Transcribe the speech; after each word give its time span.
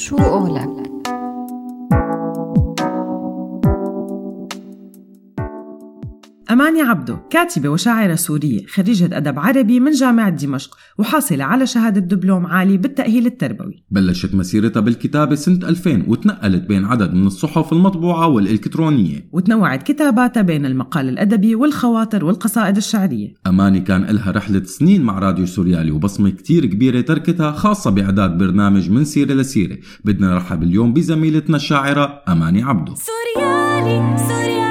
شو 0.00 0.16
قولك؟ 0.16 0.99
أماني 6.50 6.82
عبدو 6.82 7.16
كاتبة 7.30 7.68
وشاعرة 7.68 8.14
سورية 8.14 8.66
خريجة 8.66 9.16
أدب 9.16 9.38
عربي 9.38 9.80
من 9.80 9.90
جامعة 9.90 10.30
دمشق 10.30 10.76
وحاصلة 10.98 11.44
على 11.44 11.66
شهادة 11.66 12.00
دبلوم 12.00 12.46
عالي 12.46 12.76
بالتأهيل 12.76 13.26
التربوي. 13.26 13.84
بلشت 13.90 14.34
مسيرتها 14.34 14.80
بالكتابة 14.80 15.34
سنة 15.34 15.68
2000 15.68 16.04
وتنقلت 16.08 16.62
بين 16.62 16.84
عدد 16.84 17.14
من 17.14 17.26
الصحف 17.26 17.72
المطبوعة 17.72 18.28
والإلكترونية. 18.28 19.28
وتنوعت 19.32 19.82
كتاباتها 19.82 20.42
بين 20.42 20.66
المقال 20.66 21.08
الأدبي 21.08 21.54
والخواطر 21.54 22.24
والقصائد 22.24 22.76
الشعرية. 22.76 23.34
أماني 23.46 23.80
كان 23.80 24.04
لها 24.04 24.30
رحلة 24.30 24.62
سنين 24.64 25.02
مع 25.02 25.18
راديو 25.18 25.46
سوريالي 25.46 25.90
وبصمة 25.90 26.30
كتير 26.30 26.66
كبيرة 26.66 27.00
تركتها 27.00 27.52
خاصة 27.52 27.90
بإعداد 27.90 28.38
برنامج 28.38 28.90
من 28.90 29.04
سيرة 29.04 29.34
لسيرة. 29.34 29.78
بدنا 30.04 30.34
نرحب 30.34 30.62
اليوم 30.62 30.92
بزميلتنا 30.92 31.56
الشاعرة 31.56 32.22
أماني 32.28 32.62
عبدو. 32.62 32.94
سوريالي 32.94 34.16
سوريالك 34.18 34.69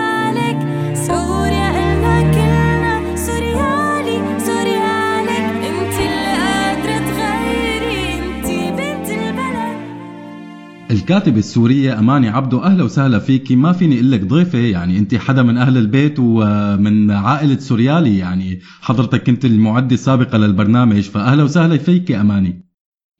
الكاتبة 11.09 11.39
السورية 11.39 11.99
أماني 11.99 12.29
عبدو 12.29 12.59
أهلا 12.59 12.83
وسهلا 12.83 13.19
فيكي 13.19 13.55
ما 13.55 13.71
فيني 13.71 13.95
أقول 13.95 14.11
لك 14.11 14.25
ضيفة 14.25 14.57
يعني 14.57 14.97
أنت 14.97 15.15
حدا 15.15 15.43
من 15.43 15.57
أهل 15.57 15.77
البيت 15.77 16.15
ومن 16.19 17.11
عائلة 17.11 17.59
سوريالي 17.59 18.17
يعني 18.17 18.59
حضرتك 18.81 19.23
كنت 19.23 19.45
المعدة 19.45 19.93
السابقة 19.93 20.37
للبرنامج 20.37 21.01
فأهلا 21.01 21.43
وسهلا 21.43 21.77
فيكي 21.77 22.21
أماني. 22.21 22.68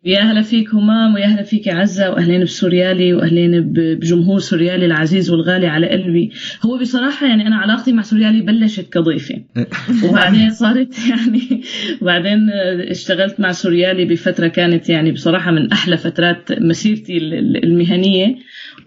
يا 0.05 0.19
أهلا 0.19 0.41
فيك 0.41 0.73
همام 0.75 1.13
ويا 1.13 1.25
أهلا 1.25 1.43
فيك 1.43 1.67
عزة 1.67 2.09
وأهلين 2.11 2.43
بسوريالي 2.43 3.13
وأهلين 3.13 3.61
بجمهور 3.73 4.39
سوريالي 4.39 4.85
العزيز 4.85 5.29
والغالي 5.29 5.67
على 5.67 5.89
قلبي. 5.89 6.31
هو 6.65 6.77
بصراحة 6.77 7.27
يعني 7.27 7.47
أنا 7.47 7.55
علاقتي 7.55 7.91
مع 7.91 8.01
سوريالي 8.01 8.41
بلشت 8.41 8.89
كضيفة. 8.93 9.35
وبعدين 10.09 10.49
صارت 10.49 10.95
يعني 11.09 11.61
وبعدين 12.01 12.49
اشتغلت 12.89 13.39
مع 13.39 13.51
سوريالي 13.51 14.05
بفترة 14.05 14.47
كانت 14.47 14.89
يعني 14.89 15.11
بصراحة 15.11 15.51
من 15.51 15.71
أحلى 15.71 15.97
فترات 15.97 16.51
مسيرتي 16.61 17.17
ال- 17.17 17.33
ال- 17.33 17.63
المهنية. 17.63 18.35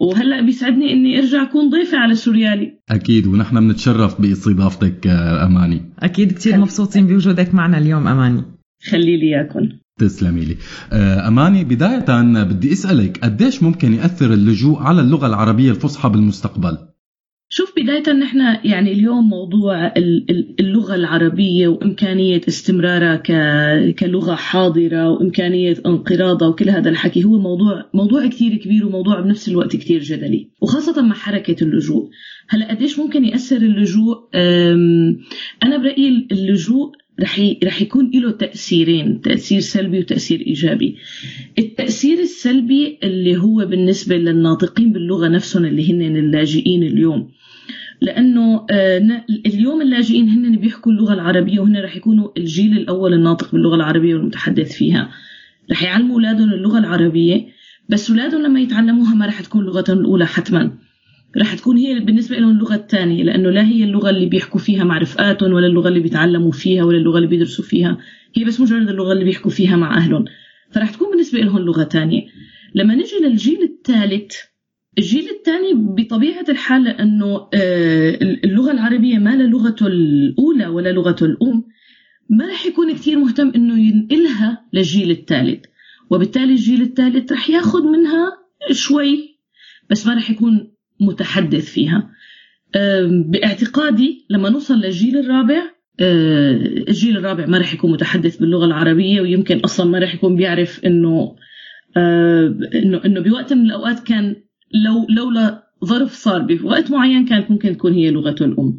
وهلأ 0.01 0.41
بيسعدني 0.41 0.93
إني 0.93 1.19
أرجع 1.19 1.43
أكون 1.43 1.71
ضيفة 1.71 1.99
على 1.99 2.15
سوريالي. 2.15 2.73
أكيد 2.91 3.27
ونحن 3.27 3.69
بنتشرف 3.69 4.21
بإستضافتك 4.21 5.07
آه، 5.07 5.47
أماني. 5.47 5.81
أكيد 5.99 6.33
كتير 6.33 6.57
مبسوطين 6.57 7.07
بوجودك 7.07 7.55
معنا 7.55 7.79
اليوم 7.79 8.09
أماني. 8.09 8.43
خلي 8.91 9.17
لي 9.17 9.37
اياكم 9.37 9.69
تسلمي 9.99 10.45
لي. 10.45 10.57
آه، 10.93 11.29
أماني 11.29 11.65
بداية 11.65 12.23
بدي 12.45 12.73
أسألك 12.73 13.19
قديش 13.25 13.63
ممكن 13.63 13.95
يأثر 13.95 14.33
اللجوء 14.33 14.79
على 14.79 15.01
اللغة 15.01 15.27
العربية 15.27 15.71
الفصحى 15.71 16.09
بالمستقبل؟ 16.09 16.79
شوف 17.55 17.73
بداية 17.77 18.13
نحن 18.13 18.39
يعني 18.65 18.93
اليوم 18.93 19.29
موضوع 19.29 19.87
ال- 19.87 20.31
ال- 20.31 20.55
اللغة 20.61 20.95
العربية 20.95 21.69
وإمكانية 21.69 22.41
استمرارها 22.49 23.17
كلغة 23.91 24.35
حاضرة 24.35 25.11
وإمكانية 25.11 25.77
انقراضها 25.87 26.49
وكل 26.49 26.71
هذا 26.71 26.91
الحكي 26.91 27.25
هو 27.25 27.39
موضوع 27.41 27.85
موضوع 27.95 28.27
كثير 28.27 28.57
كبير 28.57 28.87
وموضوع 28.87 29.21
بنفس 29.21 29.49
الوقت 29.49 29.77
كثير 29.77 30.03
جدلي 30.03 30.51
وخاصة 30.63 31.03
مع 31.03 31.15
حركة 31.15 31.65
اللجوء. 31.65 32.11
هلا 32.49 32.71
قديش 32.71 32.99
ممكن 32.99 33.25
يأثر 33.25 33.57
اللجوء؟ 33.57 34.17
أنا 35.65 35.77
برأيي 35.77 36.29
اللجوء 36.33 36.93
رح 37.21 37.55
رح 37.65 37.83
يكون 37.83 38.11
له 38.15 38.31
تأثيرين 38.31 39.21
تأثير 39.21 39.61
سلبي 39.61 39.99
وتأثير 39.99 40.41
إيجابي. 40.47 40.97
التأثير 41.59 42.19
السلبي 42.19 42.99
اللي 43.03 43.37
هو 43.37 43.67
بالنسبة 43.67 44.17
للناطقين 44.17 44.93
باللغة 44.93 45.29
نفسهم 45.29 45.65
اللي 45.65 45.93
هن 45.93 46.17
اللاجئين 46.17 46.83
اليوم. 46.83 47.31
لأنه 48.01 48.67
آه، 48.71 49.25
اليوم 49.47 49.83
اللاجئين 49.83 50.29
هن 50.29 50.57
بيحكوا 50.57 50.93
اللغة 50.93 51.15
العربية 51.15 51.61
وهن 51.61 51.77
رح 51.77 51.97
يكونوا 51.97 52.29
الجيل 52.37 52.73
الأول 52.73 53.15
الناطق 53.15 53.53
باللغة 53.53 53.75
العربية 53.75 54.15
والمتحدث 54.15 54.73
فيها. 54.73 55.11
رح 55.71 55.83
يعلموا 55.83 56.15
أولادهم 56.15 56.53
اللغة 56.53 56.79
العربية 56.79 57.47
بس 57.89 58.11
أولادهم 58.11 58.43
لما 58.43 58.61
يتعلموها 58.61 59.15
ما 59.15 59.27
رح 59.27 59.41
تكون 59.41 59.65
لغتهم 59.65 59.99
الأولى 59.99 60.27
حتما. 60.27 60.73
رح 61.39 61.55
تكون 61.55 61.77
هي 61.77 62.01
بالنسبة 62.01 62.37
لهم 62.37 62.51
اللغة 62.51 62.75
الثانية 62.75 63.23
لأنه 63.23 63.51
لا 63.51 63.67
هي 63.67 63.85
اللغة 63.85 64.11
اللي 64.11 64.27
بيحكوا 64.27 64.61
فيها 64.61 64.85
مع 64.85 64.99
رفقاتهم 64.99 65.53
ولا 65.53 65.67
اللغة 65.67 65.89
اللي 65.89 66.01
بيتعلموا 66.01 66.53
فيها 66.53 66.85
ولا 66.85 66.99
اللغة 66.99 67.17
اللي 67.17 67.29
بيدرسوا 67.29 67.65
فيها. 67.65 67.99
هي 68.37 68.45
بس 68.45 68.61
مجرد 68.61 68.89
اللغة 68.89 69.13
اللي 69.13 69.25
بيحكوا 69.25 69.51
فيها 69.51 69.77
مع 69.77 69.97
أهلهم. 69.97 70.25
فرح 70.71 70.91
تكون 70.91 71.11
بالنسبة 71.11 71.39
لهم 71.39 71.59
لغة 71.59 71.85
ثانية. 71.85 72.27
لما 72.75 72.95
نجي 72.95 73.17
للجيل 73.23 73.63
الثالث 73.63 74.33
الجيل 74.99 75.29
الثاني 75.29 75.75
بطبيعة 75.75 76.45
الحال 76.49 76.85
لأنه 76.85 77.49
آه، 77.55 78.19
اللغة 78.45 78.73
العربية 78.73 79.19
ما 79.19 79.37
لغته 79.37 79.87
الأولى 79.87 80.67
ولا 80.67 80.93
لغته 80.93 81.27
الأم 81.27 81.65
ما 82.31 82.47
رح 82.47 82.67
يكون 82.67 82.93
كثير 82.93 83.19
مهتم 83.19 83.53
إنه 83.57 83.79
ينقلها 83.89 84.65
للجيل 84.73 85.11
الثالث. 85.11 85.65
وبالتالي 86.11 86.53
الجيل 86.53 86.83
الثالث 86.83 87.33
رح 87.33 87.51
ياخذ 87.51 87.83
منها 87.83 88.33
شوي 88.71 89.39
بس 89.91 90.07
ما 90.07 90.15
رح 90.15 90.31
يكون 90.31 90.72
متحدث 91.03 91.65
فيها. 91.71 92.11
باعتقادي 93.11 94.27
لما 94.31 94.51
نوصل 94.51 94.75
للجيل 94.75 95.19
الرابع 95.19 95.63
آه، 96.01 96.53
الجيل 96.89 97.17
الرابع 97.17 97.47
ما 97.47 97.59
رح 97.59 97.75
يكون 97.75 97.93
متحدث 97.93 98.37
باللغة 98.37 98.65
العربية 98.65 99.21
ويمكن 99.21 99.59
أصلا 99.59 99.91
ما 99.91 99.99
رح 99.99 100.15
يكون 100.15 100.37
بيعرف 100.37 100.85
إنه 100.87 101.37
آه، 101.97 102.55
إنه 102.75 103.01
إنه 103.05 103.21
بوقت 103.21 103.53
من 103.53 103.67
الأوقات 103.67 104.01
كان 104.01 104.37
لو 104.85 105.07
لولا 105.17 105.63
ظرف 105.85 106.13
صار 106.13 106.43
بوقت 106.43 106.91
معين 106.91 107.25
كانت 107.25 107.51
ممكن 107.51 107.73
تكون 107.77 107.93
هي 107.93 108.11
لغته 108.11 108.45
الأم. 108.45 108.79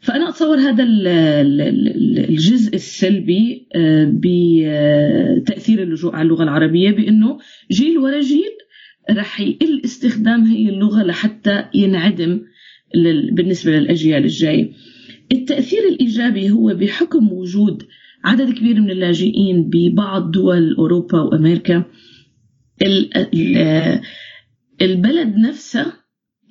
فأنا 0.00 0.28
أتصور 0.28 0.56
هذا 0.58 0.84
ال- 0.84 1.06
ال- 1.06 1.60
ال- 1.60 2.28
الجزء 2.28 2.74
السلبي 2.74 3.68
آه، 3.76 4.12
بتأثير 4.14 5.82
اللجوء 5.82 6.14
على 6.14 6.22
اللغة 6.22 6.42
العربية 6.42 6.90
بأنه 6.90 7.38
جيل 7.72 7.98
ورا 7.98 8.20
جيل 8.20 8.50
رح 9.10 9.40
يقل 9.40 9.82
استخدام 9.84 10.44
هي 10.44 10.68
اللغة 10.68 11.02
لحتى 11.02 11.64
ينعدم 11.74 12.40
بالنسبة 13.32 13.72
للأجيال 13.72 14.24
الجاية. 14.24 14.72
التأثير 15.32 15.80
الإيجابي 15.88 16.50
هو 16.50 16.74
بحكم 16.74 17.32
وجود 17.32 17.82
عدد 18.24 18.50
كبير 18.54 18.80
من 18.80 18.90
اللاجئين 18.90 19.70
ببعض 19.70 20.30
دول 20.30 20.74
أوروبا 20.74 21.20
وأمريكا. 21.20 21.84
ال- 22.82 23.16
ال- 23.16 24.00
البلد 24.82 25.36
نفسها 25.36 25.92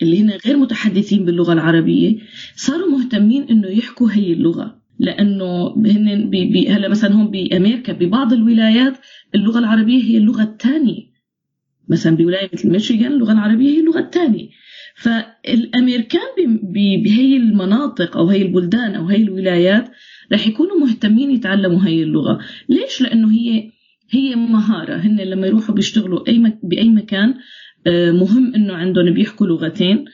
اللي 0.01 0.21
هن 0.21 0.29
غير 0.45 0.57
متحدثين 0.57 1.25
باللغة 1.25 1.53
العربية 1.53 2.17
صاروا 2.55 2.89
مهتمين 2.89 3.43
إنه 3.43 3.67
يحكوا 3.67 4.11
هي 4.11 4.33
اللغة. 4.33 4.81
لأنه 4.99 5.67
هن 5.75 6.29
بي 6.29 6.45
بي 6.45 6.69
هلا 6.69 6.87
مثلا 6.89 7.13
هون 7.13 7.31
بأمريكا 7.31 7.93
ببعض 7.93 8.33
الولايات 8.33 8.93
اللغة 9.35 9.59
العربية 9.59 10.03
هي 10.03 10.17
اللغة 10.17 10.43
الثانية. 10.43 11.12
مثلا 11.89 12.15
بولاية 12.15 12.49
مثل 12.53 12.69
ميشيغان 12.69 13.11
اللغة 13.11 13.31
العربية 13.31 13.69
هي 13.69 13.79
اللغة 13.79 13.99
الثانية. 13.99 14.49
فالأمريكان 14.95 16.59
بهي 17.03 17.37
المناطق 17.37 18.17
أو 18.17 18.29
هي 18.29 18.41
البلدان 18.41 18.95
أو 18.95 19.05
هي 19.05 19.23
الولايات 19.23 19.89
رح 20.33 20.47
يكونوا 20.47 20.79
مهتمين 20.79 21.31
يتعلموا 21.31 21.87
هي 21.87 22.03
اللغة. 22.03 22.39
ليش؟ 22.69 23.01
لأنه 23.01 23.31
هي 23.31 23.71
هي 24.11 24.35
مهارة. 24.35 24.95
هن 24.95 25.21
لما 25.21 25.47
يروحوا 25.47 25.75
بيشتغلوا 25.75 26.27
أي 26.27 26.39
مك 26.39 26.59
بأي 26.63 26.89
مكان 26.89 27.33
آه، 27.87 28.11
مهم 28.11 28.55
إنه 28.55 28.73
عندهم 28.73 29.13
بيحكوا 29.13 29.47
لغتين. 29.47 30.05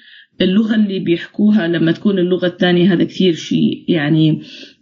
اللغة 0.42 0.76
اللي 0.76 1.00
بيحكوها 1.00 1.68
لما 1.68 1.92
تكون 1.92 2.20
اللغة 2.20 2.48
الثانية 2.48 2.94
هذا 2.94 3.04
كثير 3.04 3.34
شيء 3.34 3.86
يعني 3.88 4.42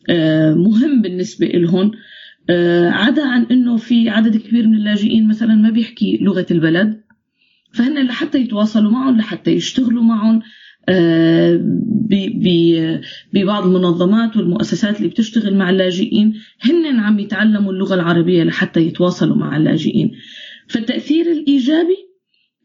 آه، 0.09 0.53
مهم 0.53 1.01
بالنسبة 1.01 1.47
لهم 1.47 1.91
عدا 2.89 3.27
عن 3.27 3.43
إنه 3.51 3.77
في 3.77 4.09
عدد 4.09 4.37
كبير 4.37 4.67
من 4.67 4.75
اللاجئين 4.75 5.27
مثلا 5.27 5.55
ما 5.55 5.69
بيحكي 5.69 6.17
لغة 6.21 6.45
البلد 6.51 7.01
فهن 7.73 8.05
لحتى 8.05 8.37
يتواصلوا 8.37 8.91
معهم 8.91 9.17
لحتى 9.17 9.51
يشتغلوا 9.51 10.03
معهم 10.03 10.41
آه، 10.89 11.59
ببعض 13.33 13.65
المنظمات 13.65 14.37
والمؤسسات 14.37 14.97
اللي 14.97 15.07
بتشتغل 15.07 15.55
مع 15.55 15.69
اللاجئين. 15.69 16.33
هن 16.61 16.99
عم 16.99 17.19
يتعلموا 17.19 17.71
اللغة 17.71 17.95
العربية 17.95 18.43
لحتى 18.43 18.79
يتواصلوا 18.79 19.35
مع 19.35 19.57
اللاجئين. 19.57 20.11
فالتأثير 20.67 21.31
الإيجابي 21.31 21.97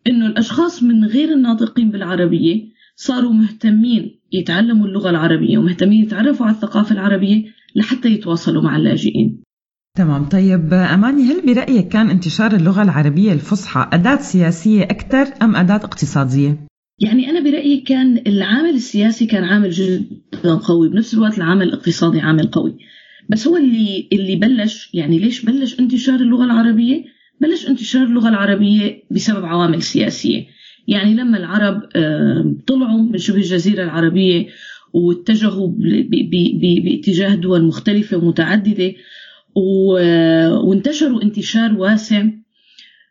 إنه 0.06 0.26
الأشخاص 0.26 0.82
من 0.82 1.04
غير 1.04 1.32
الناطقين 1.32 1.90
بالعربية 1.90 2.72
صاروا 2.96 3.32
مهتمين 3.32 4.20
يتعلموا 4.32 4.86
اللغة 4.86 5.10
العربية 5.10 5.58
ومهتمين 5.58 6.02
يتعرفوا 6.02 6.46
على 6.46 6.54
الثقافة 6.54 6.92
العربية 6.92 7.44
لحتى 7.76 8.08
يتواصلوا 8.08 8.62
مع 8.62 8.76
اللاجئين. 8.76 9.42
تمام. 9.98 10.24
طيب 10.24 10.74
أماني 10.74 11.22
هل 11.22 11.46
برأيك 11.46 11.88
كان 11.88 12.10
انتشار 12.10 12.54
اللغة 12.54 12.82
العربية 12.82 13.32
الفصحى 13.32 13.88
أداة 13.92 14.16
سياسية 14.16 14.82
أكثر 14.82 15.26
أم 15.42 15.56
أداة 15.56 15.76
اقتصادية؟ 15.76 16.66
يعني 17.00 17.30
أنا 17.30 17.40
برأيي 17.40 17.80
كان 17.80 18.22
العامل 18.26 18.70
السياسي 18.70 19.26
كان 19.26 19.44
عامل 19.44 19.70
جدا 19.70 20.54
قوي 20.54 20.88
بنفس 20.88 21.14
الوقت 21.14 21.38
العامل 21.38 21.68
الاقتصادي 21.68 22.20
عامل 22.20 22.46
قوي. 22.46 22.76
بس 23.30 23.46
هو 23.48 23.56
اللي 23.56 24.08
اللي 24.12 24.36
بلش 24.36 24.90
يعني 24.94 25.18
ليش 25.18 25.44
بلش 25.44 25.80
انتشار 25.80 26.20
اللغة 26.20 26.44
العربية؟ 26.44 27.04
بلش 27.40 27.68
انتشار 27.68 28.02
اللغة 28.02 28.28
العربية 28.28 29.02
بسبب 29.10 29.44
عوامل 29.44 29.82
سياسية. 29.82 30.46
يعني 30.88 31.14
لما 31.14 31.38
العرب 31.38 31.80
طلعوا 32.66 33.02
من 33.02 33.18
شبه 33.18 33.36
الجزيرة 33.36 33.84
العربية 33.84 34.46
واتجهوا 34.92 35.72
باتجاه 36.84 37.34
دول 37.34 37.64
مختلفة 37.64 38.16
ومتعددة 38.16 38.92
وانتشروا 39.54 41.22
انتشار 41.22 41.72
واسع. 41.78 42.24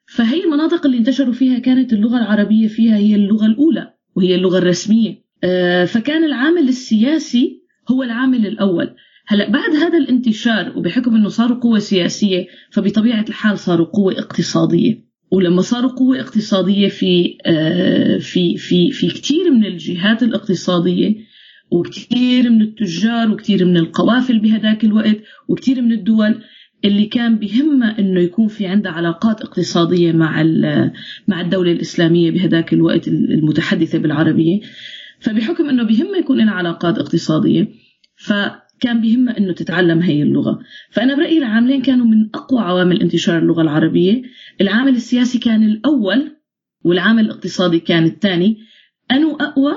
فهي 0.08 0.44
المناطق 0.44 0.86
اللي 0.86 0.98
انتشروا 0.98 1.34
فيها 1.34 1.60
كانت 1.60 1.94
اللغة 1.94 2.18
العربية 2.18 2.68
فيها 2.68 2.98
هي 2.98 3.16
اللغة 3.16 3.46
الأولى 3.46 3.94
وهي 4.16 4.36
اللغة 4.36 4.58
الرسمية. 4.58 5.22
آه، 5.44 5.86
فكان 5.86 6.24
العامل 6.24 6.70
السياسي 6.70 7.62
هو 7.92 8.04
العامل 8.04 8.48
الأول. 8.48 8.96
هلا 9.28 9.50
بعد 9.50 9.76
هذا 9.76 9.98
الانتشار 9.98 10.78
وبحكم 10.78 11.16
إنه 11.16 11.30
صاروا 11.30 11.58
قوة 11.58 11.80
سياسية 11.80 12.48
فبطبيعة 12.72 13.26
الحال 13.30 13.60
صاروا 13.60 13.86
قوة 13.86 14.20
اقتصادية. 14.20 15.12
ولما 15.32 15.62
صاروا 15.62 15.92
قوة 15.92 16.20
اقتصادية 16.20 16.88
في 16.88 17.38
آه، 17.46 18.18
في 18.18 18.58
في 18.58 18.92
في 18.92 19.08
كثير 19.08 19.52
من 19.52 19.66
الجهات 19.66 20.24
الاقتصادية 20.24 21.31
وكثير 21.72 22.50
من 22.50 22.62
التجار 22.62 23.32
وكثير 23.32 23.66
من 23.66 23.78
القوافل 23.78 24.40
بهذاك 24.40 24.84
الوقت 24.84 25.18
وكثير 25.48 25.82
من 25.82 25.92
الدول 25.92 26.42
اللي 26.86 27.06
كان 27.06 27.36
بهمها 27.36 28.00
إنه 28.00 28.20
يكون 28.20 28.48
في 28.48 28.66
عندها 28.66 28.92
علاقات 28.92 29.42
اقتصادية 29.42 30.12
مع 30.12 30.44
مع 31.28 31.42
الدولة 31.42 31.72
الإسلامية 31.72 32.32
بهذاك 32.32 32.74
الوقت 32.74 33.08
المتحدثة 33.08 33.98
بالعربية. 33.98 34.60
فبحكم 35.20 35.70
إنه 35.70 35.84
بهمها 35.84 36.18
يكون 36.18 36.38
لها 36.38 36.52
علاقات 36.52 36.98
اقتصادية 36.98 37.68
فكان 38.16 39.02
بهمها 39.02 39.38
إنه 39.38 39.54
تتعلم 39.54 40.00
هي 40.00 40.24
اللغة. 40.24 40.60
فأنا 40.92 41.16
برأيي 41.16 41.38
العاملين 41.38 41.82
كانوا 41.82 42.06
من 42.06 42.30
أقوى 42.36 42.62
عوامل 42.62 43.02
انتشار 43.02 43.38
اللغة 43.38 43.62
العربية. 43.62 44.22
العامل 44.62 44.96
السياسي 44.96 45.40
كان 45.40 45.64
الأول 45.64 46.38
والعامل 46.84 47.26
الاقتصادي 47.26 47.80
كان 47.80 48.06
الثاني. 48.06 48.58
أنو 49.12 49.36
أقوى؟ 49.36 49.76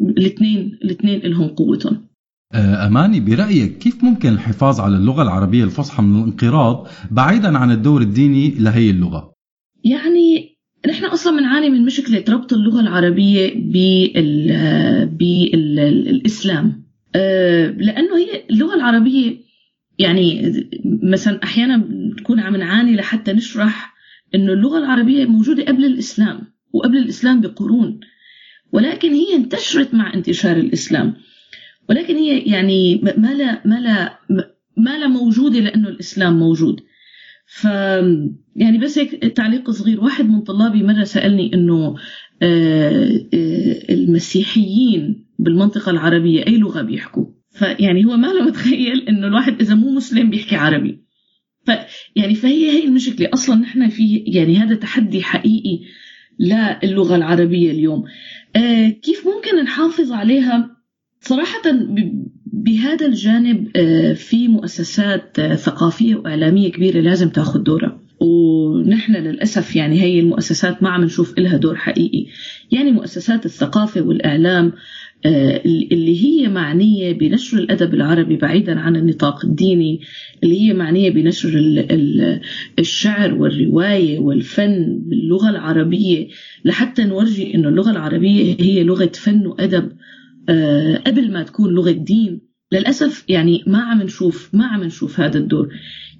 الاثنين 0.00 0.78
الاثنين 0.84 1.20
لهم 1.20 1.48
قوتهم 1.48 2.08
آه، 2.54 2.86
أماني 2.86 3.20
برأيك 3.20 3.78
كيف 3.78 4.04
ممكن 4.04 4.28
الحفاظ 4.28 4.80
على 4.80 4.96
اللغة 4.96 5.22
العربية 5.22 5.64
الفصحى 5.64 6.02
من 6.02 6.18
الانقراض 6.18 6.88
بعيدا 7.10 7.58
عن 7.58 7.70
الدور 7.70 8.02
الديني 8.02 8.50
لهي 8.58 8.90
اللغة؟ 8.90 9.32
يعني 9.84 10.58
نحن 10.88 11.04
أصلا 11.04 11.38
بنعاني 11.38 11.70
من 11.70 11.84
مشكلة 11.84 12.24
ربط 12.28 12.52
اللغة 12.52 12.80
العربية 12.80 13.54
بال 13.54 15.06
بالاسلام 15.06 16.84
لأنه 17.78 18.16
هي 18.16 18.44
اللغة 18.50 18.74
العربية 18.74 19.36
يعني 19.98 20.52
مثلا 21.02 21.40
أحيانا 21.44 21.76
بنكون 21.76 22.40
عم 22.40 22.56
نعاني 22.56 22.96
لحتى 22.96 23.32
نشرح 23.32 23.94
إنه 24.34 24.52
اللغة 24.52 24.78
العربية 24.78 25.26
موجودة 25.26 25.64
قبل 25.64 25.84
الإسلام 25.84 26.40
وقبل 26.72 26.96
الإسلام 26.96 27.40
بقرون. 27.40 28.00
ولكن 28.72 29.12
هي 29.12 29.34
انتشرت 29.34 29.94
مع 29.94 30.14
انتشار 30.14 30.56
الإسلام. 30.56 31.14
ولكن 31.88 32.16
هي 32.16 32.38
يعني 32.38 33.00
ما 33.16 33.34
لا 33.34 33.62
ما 33.64 33.80
لا 33.80 34.18
ما 34.76 34.98
لا 34.98 35.08
موجوده 35.08 35.60
لأنه 35.60 35.88
الإسلام 35.88 36.38
موجود. 36.38 36.80
ف 37.46 37.64
يعني 38.56 38.78
بس 38.78 38.98
هيك 38.98 39.24
تعليق 39.36 39.70
صغير. 39.70 40.00
واحد 40.00 40.28
من 40.28 40.40
طلابي 40.40 40.82
مرة 40.82 41.04
سألني 41.04 41.54
أنه 41.54 41.96
آه، 42.42 43.26
آه، 43.34 43.92
المسيحيين 43.92 45.26
بالمنطقة 45.38 45.90
العربية 45.90 46.46
أي 46.46 46.58
لغة 46.58 46.82
بيحكوا؟ 46.82 47.26
فيعني 47.50 48.04
هو 48.04 48.16
ما 48.16 48.26
له 48.26 48.42
متخيل 48.42 49.08
أنه 49.08 49.26
الواحد 49.26 49.60
إذا 49.60 49.74
مو 49.74 49.90
مسلم 49.90 50.30
بيحكي 50.30 50.56
عربي. 50.56 51.04
ف 51.66 51.70
يعني 52.16 52.34
فهي 52.34 52.70
هي 52.70 52.84
المشكلة. 52.84 53.28
أصلا 53.34 53.56
نحن 53.56 53.88
في 53.88 54.16
يعني 54.16 54.56
هذا 54.56 54.74
تحدي 54.74 55.22
حقيقي. 55.22 55.80
للغه 56.40 57.16
العربية 57.16 57.70
اليوم. 57.70 58.04
آه، 58.56 58.88
كيف 58.88 59.26
ممكن 59.26 59.64
نحافظ 59.64 60.12
عليها؟ 60.12 60.76
صراحة 61.20 61.70
ب- 61.70 62.26
بهذا 62.52 63.06
الجانب 63.06 63.68
آه، 63.76 64.12
في 64.12 64.48
مؤسسات 64.48 65.38
آه، 65.38 65.54
ثقافية 65.54 66.14
وإعلامية 66.16 66.70
كبيرة 66.72 67.00
لازم 67.00 67.28
تاخذ 67.28 67.62
دورها. 67.62 68.00
ونحن 68.20 69.12
للأسف 69.12 69.76
يعني 69.76 70.00
هي 70.02 70.20
المؤسسات 70.20 70.82
ما 70.82 70.88
عم 70.90 71.04
نشوف 71.04 71.38
إلها 71.38 71.56
دور 71.56 71.76
حقيقي. 71.76 72.26
يعني 72.72 72.92
مؤسسات 72.92 73.46
الثقافة 73.46 74.00
والإعلام 74.02 74.66
آه، 74.66 74.72
اللي 75.26 76.24
هي 76.24 76.48
معنية 76.48 77.12
بنشر 77.12 77.58
الأدب 77.58 77.94
العربي 77.94 78.36
بعيدا 78.36 78.78
عن 78.80 78.96
النطاق 78.96 79.44
الديني 79.44 80.00
اللي 80.44 80.60
هي 80.60 80.72
معنية 80.74 81.10
بنشر 81.10 81.48
ال- 81.48 81.92
ال- 81.92 82.40
الشعر 82.78 83.34
والرواية 83.34 84.18
والفن 84.18 84.98
باللغة 85.06 85.50
العربية 85.50 86.28
لحتى 86.64 87.04
نورجي 87.04 87.54
إنه 87.54 87.68
اللغة 87.68 87.90
العربية 87.90 88.56
هي 88.60 88.84
لغة 88.84 89.10
فن 89.14 89.46
وأدب 89.46 89.92
آه، 90.48 90.96
قبل 90.96 91.32
ما 91.32 91.42
تكون 91.42 91.74
لغة 91.74 91.90
دين. 91.90 92.40
للأسف 92.72 93.24
يعني 93.28 93.62
ما 93.66 93.78
عم 93.78 94.02
نشوف 94.02 94.50
ما 94.54 94.66
عم 94.66 94.84
نشوف 94.84 95.20
هذا 95.20 95.38
الدور. 95.38 95.68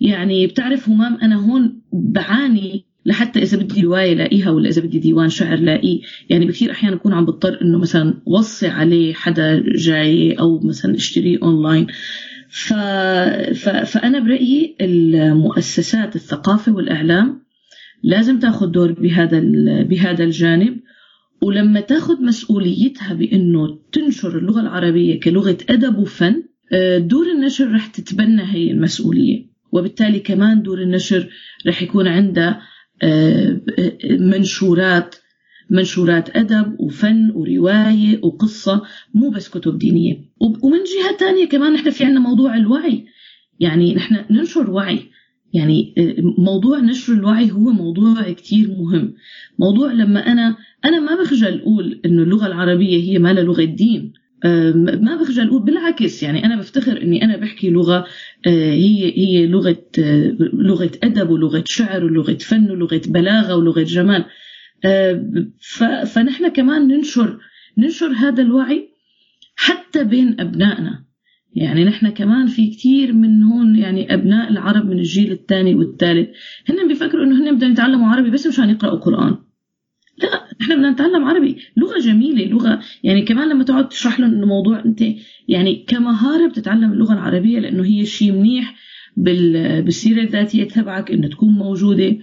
يعني 0.00 0.46
بتعرف 0.46 0.88
همام 0.88 1.14
أنا 1.22 1.36
هون 1.36 1.80
بعاني 1.92 2.84
لحتى 3.06 3.42
إذا 3.42 3.58
بدي 3.58 3.80
رواية 3.80 4.14
لاقيها 4.14 4.50
ولا 4.50 4.68
إذا 4.68 4.82
بدي 4.82 4.98
ديوان 4.98 5.28
شعر 5.28 5.58
لاقيه 5.58 6.00
يعني 6.30 6.46
بكثير 6.46 6.70
احيان 6.70 6.92
أكون 6.92 7.12
عم 7.12 7.24
بضطر 7.24 7.58
إنه 7.62 7.78
مثلا 7.78 8.14
وصي 8.26 8.66
عليه 8.66 9.14
حدا 9.14 9.62
جاي 9.74 10.32
أو 10.32 10.60
مثلا 10.60 10.94
أشتريه 10.94 11.38
أونلاين. 11.42 11.86
ف... 12.48 12.72
ف... 13.54 13.68
فأنا 13.68 14.18
برأيي 14.18 14.76
المؤسسات 14.80 16.16
الثقافة 16.16 16.72
والإعلام 16.72 17.42
لازم 18.02 18.38
تاخذ 18.38 18.66
دور 18.66 18.92
بهذا 18.92 19.38
ال... 19.38 19.84
بهذا 19.84 20.24
الجانب. 20.24 20.80
ولما 21.42 21.80
تاخذ 21.80 22.22
مسؤوليتها 22.22 23.14
بإنه 23.14 23.78
تنشر 23.92 24.38
اللغة 24.38 24.60
العربية 24.60 25.20
كلغة 25.20 25.58
أدب 25.70 25.98
وفن 25.98 26.42
آه، 26.72 26.98
دور 26.98 27.26
النشر 27.30 27.74
رح 27.74 27.86
تتبنى 27.86 28.42
هي 28.42 28.70
المسؤولية. 28.70 29.48
وبالتالي 29.72 30.18
كمان 30.20 30.62
دور 30.62 30.82
النشر 30.82 31.28
رح 31.66 31.82
يكون 31.82 32.08
عنده 32.08 32.48
آه، 32.48 32.60
منشورات 34.20 35.14
منشورات 35.70 36.36
أدب 36.36 36.80
وفن 36.80 37.30
ورواية 37.30 38.20
وقصة 38.22 38.82
مو 39.14 39.30
بس 39.30 39.48
كتب 39.48 39.78
دينية. 39.78 40.20
ومن 40.40 40.78
جهة 40.78 41.16
تانية 41.18 41.44
كمان 41.44 41.72
نحن 41.72 41.90
في 41.90 42.04
عنا 42.04 42.20
موضوع 42.20 42.56
الوعي. 42.56 43.06
يعني 43.60 43.94
نحن 43.94 44.24
ننشر 44.30 44.70
وعي 44.70 44.98
يعني 45.54 45.94
آه، 45.98 46.14
موضوع 46.38 46.78
نشر 46.78 47.12
الوعي 47.12 47.50
هو 47.50 47.70
موضوع 47.70 48.32
كتير 48.32 48.68
مهم. 48.68 49.14
موضوع 49.58 49.92
لما 49.92 50.32
أنا 50.32 50.56
أنا 50.84 51.00
ما 51.00 51.22
بخجل 51.22 51.60
أقول 51.60 52.00
إنه 52.04 52.22
اللغة 52.22 52.46
العربية 52.46 53.02
هي 53.02 53.18
ما 53.18 53.32
لغة 53.32 53.64
دين. 53.64 54.12
ما 55.04 55.16
بخجل 55.20 55.48
أقول 55.48 55.62
بالعكس 55.62 56.22
يعني 56.22 56.44
أنا 56.46 56.56
بفتخر 56.56 57.02
إني 57.02 57.24
أنا 57.24 57.36
بحكي 57.36 57.70
لغة 57.70 58.06
آه، 58.46 58.72
هي 58.72 59.18
هي 59.18 59.46
لغة 59.46 59.82
آه، 59.98 60.36
لغة 60.52 60.90
أدب 61.02 61.30
ولغة 61.30 61.64
شعر 61.68 62.04
ولغة 62.04 62.34
فن 62.40 62.70
ولغة 62.70 63.00
بلاغة 63.06 63.56
ولغة 63.56 63.82
جمال. 63.82 64.24
ف- 65.60 65.84
فنحن 65.84 66.48
كمان 66.48 66.88
ننشر 66.88 67.38
ننشر 67.78 68.06
هذا 68.12 68.42
الوعي 68.42 68.88
حتى 69.56 70.04
بين 70.04 70.40
أبنائنا. 70.40 71.04
يعني 71.54 71.84
نحن 71.84 72.08
كمان 72.08 72.46
في 72.46 72.70
كثير 72.70 73.12
من 73.12 73.42
هون 73.42 73.76
يعني 73.76 74.14
أبناء 74.14 74.50
العرب 74.50 74.86
من 74.86 74.98
الجيل 74.98 75.32
الثاني 75.32 75.74
والثالث 75.74 76.28
هن 76.68 76.88
بيفكروا 76.88 77.24
إنه 77.24 77.42
هن 77.42 77.56
بدهم 77.56 77.72
يتعلموا 77.72 78.08
عربي 78.08 78.30
بس 78.30 78.46
مشان 78.46 78.70
يقرأوا 78.70 78.98
قرآن. 78.98 79.36
لا 80.22 80.44
إحنا 80.60 80.74
بدنا 80.74 80.90
نتعلم 80.90 81.24
عربي. 81.24 81.56
لغة 81.76 81.98
جميلة 81.98 82.44
لغة 82.44 82.80
يعني 83.02 83.22
كمان 83.22 83.48
لما 83.48 83.64
تقعد 83.64 83.88
تشرح 83.88 84.20
لهم 84.20 84.32
إنه 84.34 84.46
موضوع 84.46 84.84
أنت 84.84 85.00
يعني 85.48 85.84
كمهارة 85.88 86.46
بتتعلم 86.48 86.92
اللغة 86.92 87.12
العربية 87.12 87.58
لأنه 87.58 87.84
هي 87.84 88.06
شيء 88.06 88.32
منيح 88.32 88.74
بال- 89.16 89.82
بالسيرة 89.82 90.22
الذاتية 90.22 90.64
تبعك 90.64 91.10
إنه 91.10 91.28
تكون 91.28 91.52
موجودة 91.52 92.16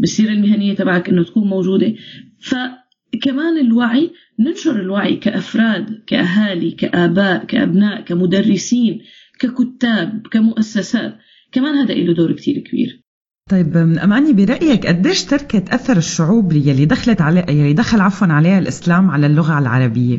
بالسيرة 0.00 0.32
المهنية 0.32 0.74
تبعك 0.74 1.08
إنه 1.08 1.22
تكون 1.24 1.48
موجودة. 1.48 1.94
فكمان 2.40 3.58
الوعي 3.58 4.10
ننشر 4.40 4.80
الوعي 4.80 5.16
كأفراد 5.16 6.02
كأهالي 6.06 6.70
كآباء 6.70 7.44
كأبناء 7.44 8.00
كمدرسين 8.00 9.00
ككتاب 9.38 10.26
كمؤسسات 10.30 11.18
كمان 11.52 11.74
هذا 11.74 11.94
له 11.94 12.12
دور 12.14 12.32
كتير 12.32 12.58
كبير. 12.58 13.03
طيب 13.50 13.76
أماني 13.76 14.32
برأيك 14.32 14.86
قديش 14.86 15.24
تركت 15.24 15.68
أثر 15.68 15.96
الشعوب 15.96 16.52
يلي 16.52 16.84
دخلت 16.84 17.20
علي 17.20 17.44
يلي 17.48 17.72
دخل 17.72 18.00
عفوا 18.00 18.26
عليها 18.26 18.58
الإسلام 18.58 19.10
على 19.10 19.26
اللغة 19.26 19.58
العربية؟ 19.58 20.18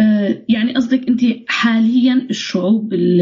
آه، 0.00 0.44
يعني 0.48 0.74
قصدك 0.74 1.08
أنت 1.08 1.20
حاليا 1.48 2.26
الشعوب 2.30 2.94
ال- 2.94 3.20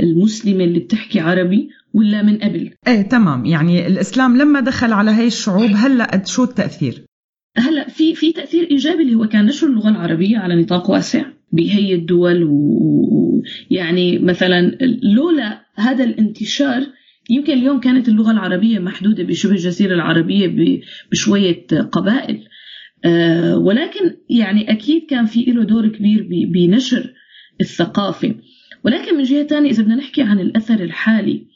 المسلمة 0.00 0.64
اللي 0.64 0.78
بتحكي 0.78 1.20
عربي 1.20 1.68
ولا 1.94 2.22
من 2.22 2.38
قبل 2.38 2.70
إيه 2.88 3.02
تمام 3.02 3.44
يعني 3.44 3.86
الإسلام 3.86 4.36
لما 4.38 4.60
دخل 4.60 4.92
على 4.92 5.10
هاي 5.10 5.26
الشعوب 5.26 5.70
هلأ 5.74 6.04
قد 6.04 6.26
شو 6.26 6.44
التأثير؟ 6.44 7.04
هلأ 7.56 7.88
في 7.88 8.14
في 8.14 8.32
تأثير 8.32 8.68
إيجابي 8.70 9.02
اللي 9.02 9.14
هو 9.14 9.26
كان 9.28 9.46
نشر 9.46 9.66
اللغة 9.66 9.88
العربية 9.88 10.38
على 10.38 10.62
نطاق 10.62 10.90
واسع 10.90 11.22
بهي 11.52 11.94
الدول 11.94 12.42
ويعني 12.44 14.18
مثلا 14.18 14.78
لولا 15.02 15.60
هذا 15.76 16.04
الانتشار 16.04 16.86
يمكن 17.28 17.52
اليوم 17.52 17.80
كانت 17.80 18.08
اللغة 18.08 18.30
العربية 18.30 18.78
محدودة 18.78 19.22
بشبه 19.24 19.52
الجزيرة 19.52 19.94
العربية 19.94 20.80
بشوية 21.12 21.66
قبائل. 21.92 22.44
آه، 23.04 23.58
ولكن 23.58 24.16
يعني 24.30 24.70
أكيد 24.72 25.06
كان 25.10 25.26
في 25.26 25.44
له 25.44 25.64
دور 25.64 25.88
كبير 25.88 26.28
بنشر 26.52 27.12
الثقافة. 27.60 28.34
ولكن 28.84 29.16
من 29.16 29.22
جهة 29.22 29.42
تانية 29.42 29.70
إذا 29.70 29.82
بدنا 29.82 29.94
نحكي 29.96 30.22
عن 30.22 30.40
الأثر 30.40 30.74
الحالي 30.84 31.46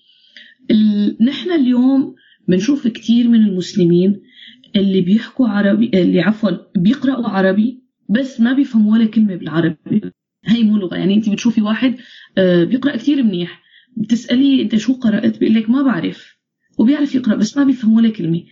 ال- 0.70 1.16
نحن 1.24 1.50
اليوم 1.52 2.14
بنشوف 2.48 2.86
كتير 2.88 3.28
من 3.28 3.46
المسلمين 3.46 4.20
اللي 4.76 5.00
بيحكوا 5.00 5.48
عربي 5.48 5.90
اللي 5.94 6.20
عفوا 6.20 6.50
بيقرأوا 6.76 7.28
عربي 7.28 7.82
بس 8.08 8.40
ما 8.40 8.52
بيفهموا 8.52 8.92
ولا 8.92 9.04
كلمة 9.04 9.36
بالعربي. 9.36 9.76
هي 10.46 10.62
مو 10.62 10.76
لغة. 10.76 10.96
يعني 10.96 11.14
أنت 11.14 11.28
بتشوفي 11.28 11.62
واحد 11.62 11.96
آه، 12.38 12.64
بيقرأ 12.64 12.96
كتير 12.96 13.22
منيح. 13.22 13.61
بتسأليه 13.96 14.62
أنت 14.62 14.76
شو 14.76 14.92
قرأت؟ 14.92 15.38
بيقول 15.38 15.54
لك 15.56 15.70
ما 15.70 15.82
بعرف. 15.82 16.36
وبيعرف 16.78 17.14
يقرأ 17.14 17.36
بس 17.36 17.56
ما 17.56 17.64
بيفهم 17.64 17.92
ولا 17.94 18.10
كلمة. 18.10 18.42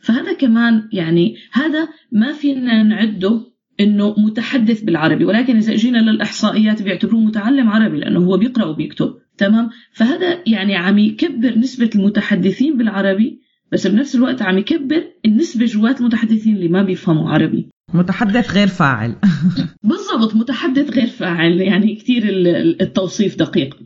فهذا 0.00 0.32
كمان 0.32 0.88
يعني 0.92 1.36
هذا 1.52 1.88
ما 2.12 2.32
فينا 2.32 2.82
نعده 2.82 3.40
إنه 3.80 4.14
متحدث 4.18 4.82
بالعربي 4.82 5.24
ولكن 5.24 5.56
إذا 5.56 5.72
اجينا 5.74 5.98
للإحصائيات 5.98 6.82
بيعتبروه 6.82 7.20
متعلم 7.20 7.68
عربي 7.68 7.96
لأنه 7.98 8.20
هو 8.20 8.36
بيقرأ 8.36 8.64
وبيكتب. 8.64 9.14
تمام؟ 9.38 9.70
فهذا 9.92 10.38
يعني 10.46 10.74
عم 10.76 10.98
يكبر 10.98 11.58
نسبة 11.58 11.90
المتحدثين 11.94 12.76
بالعربي 12.76 13.40
بس 13.72 13.86
بنفس 13.86 14.14
الوقت 14.14 14.42
عم 14.42 14.58
يكبر 14.58 15.04
النسبة 15.26 15.64
جوات 15.66 16.00
المتحدثين 16.00 16.56
اللي 16.56 16.68
ما 16.68 16.82
بيفهموا 16.82 17.30
عربي. 17.30 17.68
متحدث 17.94 18.54
غير 18.54 18.66
فاعل. 18.66 19.14
بالضبط 19.82 20.34
متحدث 20.36 20.90
غير 20.90 21.06
فاعل. 21.06 21.60
يعني 21.60 21.94
كثير 21.94 22.28
ال- 22.28 22.82
التوصيف 22.82 23.36
دقيق. 23.36 23.76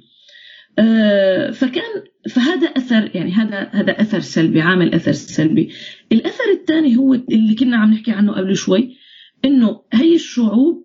فكان 1.53 2.03
فهذا 2.31 2.67
أثر 2.67 3.11
يعني 3.15 3.33
هذا 3.33 3.69
هذا 3.73 4.01
أثر 4.01 4.21
سلبي 4.21 4.61
عامل 4.61 4.95
أثر 4.95 5.13
سلبي. 5.13 5.71
الأثر 6.13 6.45
الثاني 6.53 6.97
هو 6.97 7.15
اللي 7.15 7.55
كنا 7.55 7.77
عم 7.77 7.93
نحكي 7.93 8.11
عنه 8.11 8.33
قبل 8.33 8.57
شوي 8.57 8.97
إنه 9.45 9.81
هي 9.93 10.15
الشعوب 10.15 10.85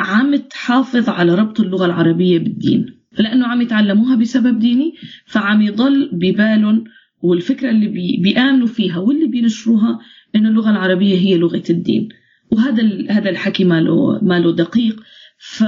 عم 0.00 0.36
تحافظ 0.36 1.08
على 1.08 1.34
ربط 1.34 1.60
اللغة 1.60 1.86
العربية 1.86 2.38
بالدين. 2.38 2.86
لأنه 3.18 3.46
عم 3.46 3.60
يتعلموها 3.60 4.16
بسبب 4.16 4.58
ديني 4.58 4.94
فعم 5.26 5.62
يضل 5.62 6.10
ببالهم 6.12 6.84
والفكرة 7.22 7.70
اللي 7.70 7.86
بي 7.86 8.16
بيآمنوا 8.22 8.66
فيها 8.66 8.98
واللي 8.98 9.26
بينشروها 9.26 10.00
إنه 10.36 10.48
اللغة 10.48 10.70
العربية 10.70 11.18
هي 11.18 11.38
لغة 11.38 11.62
الدين. 11.70 12.08
وهذا 12.50 12.82
هذا 13.10 13.30
الحكي 13.30 13.64
ماله 13.64 14.18
ماله 14.22 14.52
دقيق. 14.52 15.02
ف... 15.44 15.64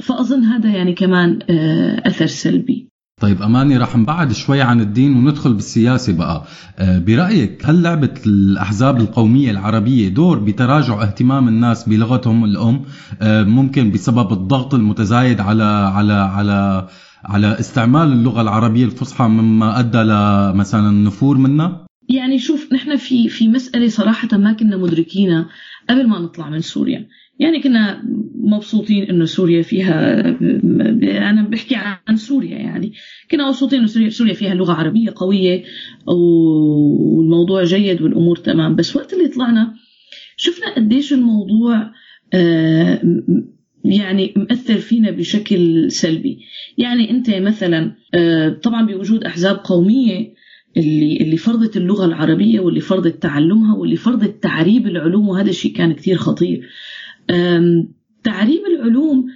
فأظن 0.00 0.44
هذا 0.44 0.70
يعني 0.70 0.92
كمان 0.92 1.38
آه، 1.50 2.02
أثر 2.08 2.26
سلبي. 2.26 2.88
طيب 3.20 3.42
أماني 3.42 3.78
رح 3.78 3.96
نبعد 3.96 4.32
شوي 4.32 4.62
عن 4.62 4.80
الدين 4.80 5.16
وندخل 5.16 5.54
بالسياسة 5.54 6.16
بقى. 6.16 6.44
آه، 6.78 6.98
برأيك 6.98 7.66
هل 7.66 7.82
لعبة 7.82 8.14
الأحزاب 8.26 9.00
القومية 9.00 9.50
العربية 9.50 10.08
دور 10.08 10.38
بتراجع 10.38 11.02
اهتمام 11.02 11.48
الناس 11.48 11.88
بلغتهم 11.88 12.44
الأم؟ 12.44 12.82
آه، 13.22 13.42
ممكن 13.42 13.90
بسبب 13.90 14.32
الضغط 14.32 14.74
المتزايد 14.74 15.40
على 15.40 15.64
على 15.64 16.12
على 16.12 16.88
على 17.24 17.60
استعمال 17.60 18.12
اللغة 18.12 18.40
العربية 18.42 18.84
الفصحى 18.84 19.24
مما 19.24 19.78
أدى 19.80 19.98
لمثلا 19.98 20.88
النفور 20.88 21.38
منها؟ 21.38 21.86
يعني 22.08 22.38
شوف 22.38 22.72
نحن 22.72 22.96
في 22.96 23.28
في 23.28 23.48
مسألة 23.48 23.88
صراحة 23.88 24.28
ما 24.32 24.52
كنا 24.52 24.76
مدركينها 24.76 25.48
قبل 25.90 26.08
ما 26.08 26.18
نطلع 26.18 26.50
من 26.50 26.60
سوريا. 26.60 27.06
يعني 27.38 27.62
كنا 27.62 28.02
مبسوطين 28.34 29.02
إنه 29.02 29.24
سوريا 29.24 29.62
فيها 29.62 30.20
أنا 31.30 31.48
بحكي 31.48 31.74
عن 32.08 32.16
سوريا 32.16 32.58
يعني. 32.58 32.92
كنا 33.30 33.48
مبسوطين 33.48 33.78
إنه 33.78 34.08
سوريا 34.08 34.34
فيها 34.34 34.54
لغة 34.54 34.72
عربية 34.72 35.12
قوية 35.16 35.64
والموضوع 36.06 37.64
جيد 37.64 38.02
والأمور 38.02 38.36
تمام. 38.36 38.76
بس 38.76 38.96
وقت 38.96 39.12
اللي 39.12 39.28
طلعنا 39.28 39.74
شفنا 40.36 40.74
قديش 40.74 41.12
الموضوع 41.12 41.92
آه، 42.34 43.00
يعني 43.84 44.34
مأثر 44.36 44.78
فينا 44.78 45.10
بشكل 45.10 45.90
سلبي. 45.90 46.38
يعني 46.78 47.10
أنت 47.10 47.30
مثلا 47.30 47.92
آه، 48.14 48.48
طبعا 48.48 48.86
بوجود 48.86 49.24
أحزاب 49.24 49.56
قومية 49.64 50.34
اللي 50.76 51.16
اللي 51.16 51.36
فرضت 51.36 51.76
اللغة 51.76 52.04
العربية 52.04 52.60
واللي 52.60 52.80
فرضت 52.80 53.22
تعلمها 53.22 53.76
واللي 53.76 53.96
فرضت 53.96 54.42
تعريب 54.42 54.86
العلوم 54.86 55.28
وهذا 55.28 55.50
الشيء 55.50 55.72
كان 55.72 55.92
كثير 55.92 56.16
خطير. 56.16 56.68
تعريب 58.24 58.62
العلوم 58.66 59.26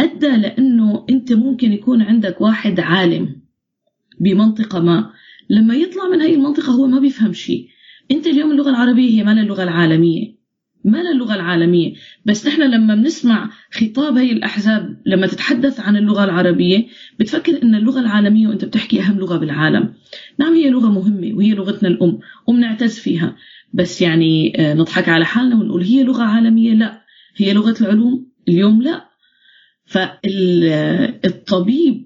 أدى 0.00 0.28
لأنه 0.28 1.06
أنت 1.10 1.32
ممكن 1.32 1.72
يكون 1.72 2.02
عندك 2.02 2.40
واحد 2.40 2.80
عالم 2.80 3.36
بمنطقة 4.20 4.80
ما. 4.80 5.10
لما 5.50 5.74
يطلع 5.74 6.08
من 6.08 6.20
هاي 6.20 6.34
المنطقة 6.34 6.72
هو 6.72 6.86
ما 6.86 6.98
بيفهم 7.00 7.32
شيء. 7.32 7.68
أنت 8.10 8.26
اليوم 8.26 8.50
اللغة 8.50 8.70
العربية 8.70 9.10
هي 9.10 9.24
ما 9.24 9.34
لها 9.34 9.42
اللغة 9.42 9.62
العالمية. 9.62 10.36
ما 10.84 10.98
لها 10.98 11.12
اللغة 11.12 11.34
العالمية. 11.34 11.94
بس 12.24 12.46
نحن 12.46 12.62
لما 12.62 12.94
بنسمع 12.94 13.50
خطاب 13.72 14.18
هي 14.18 14.32
الأحزاب 14.32 15.02
لما 15.06 15.26
تتحدث 15.26 15.80
عن 15.80 15.96
اللغة 15.96 16.24
العربية 16.24 16.86
بتفكر 17.20 17.62
إن 17.62 17.74
اللغة 17.74 18.00
العالمية 18.00 18.48
وأنت 18.48 18.64
بتحكي 18.64 19.00
أهم 19.00 19.18
لغة 19.18 19.36
بالعالم. 19.36 19.94
نعم 20.38 20.54
هي 20.54 20.70
لغة 20.70 20.88
مهمة 20.92 21.36
وهي 21.36 21.54
لغتنا 21.54 21.88
الأم 21.88 22.18
وبنعتز 22.46 22.98
فيها. 22.98 23.36
بس 23.72 24.02
يعني 24.02 24.60
آه، 24.60 24.74
نضحك 24.74 25.08
على 25.08 25.24
حالنا 25.24 25.56
ونقول 25.56 25.82
هي 25.82 26.02
لغة 26.02 26.22
عالمية؟ 26.22 26.74
لا. 26.74 27.02
هي 27.36 27.52
لغة 27.52 27.74
العلوم؟ 27.80 28.26
اليوم 28.48 28.82
لا. 28.82 29.06
فالطبيب 29.86 31.28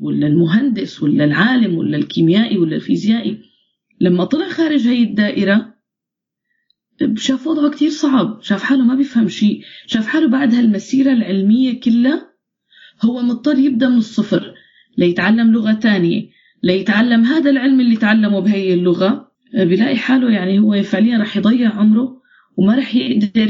ولا 0.02 0.26
المهندس 0.26 1.02
ولا 1.02 1.24
العالم 1.24 1.78
ولا 1.78 1.96
الكيميائي 1.96 2.58
ولا 2.58 2.76
الفيزيائي 2.76 3.38
لما 4.00 4.24
طلع 4.24 4.48
خارج 4.48 4.88
هي 4.88 5.02
الدائرة 5.02 5.74
شاف 7.16 7.46
وضعه 7.46 7.70
كتير 7.70 7.90
صعب. 7.90 8.42
شاف 8.42 8.62
حاله 8.62 8.84
ما 8.84 8.94
بيفهم 8.94 9.28
شيء. 9.28 9.62
شاف 9.86 10.06
حاله 10.06 10.28
بعد 10.28 10.54
هالمسيرة 10.54 11.12
العلمية 11.12 11.80
كلها 11.80 12.30
هو 13.02 13.22
مضطر 13.22 13.58
يبدأ 13.58 13.88
من 13.88 13.96
الصفر 13.96 14.54
ليتعلم 14.98 15.52
لغة 15.52 15.72
تانية. 15.72 16.28
ليتعلم 16.62 17.24
هذا 17.24 17.50
العلم 17.50 17.80
اللي 17.80 17.96
تعلمه 17.96 18.40
بهي 18.40 18.74
اللغة. 18.74 19.29
بيلاقي 19.54 19.96
حاله 19.96 20.30
يعني 20.30 20.58
هو 20.58 20.82
فعليا 20.82 21.18
رح 21.18 21.36
يضيع 21.36 21.70
عمره 21.70 22.20
وما 22.56 22.76
رح 22.76 22.94
يقدر 22.96 23.48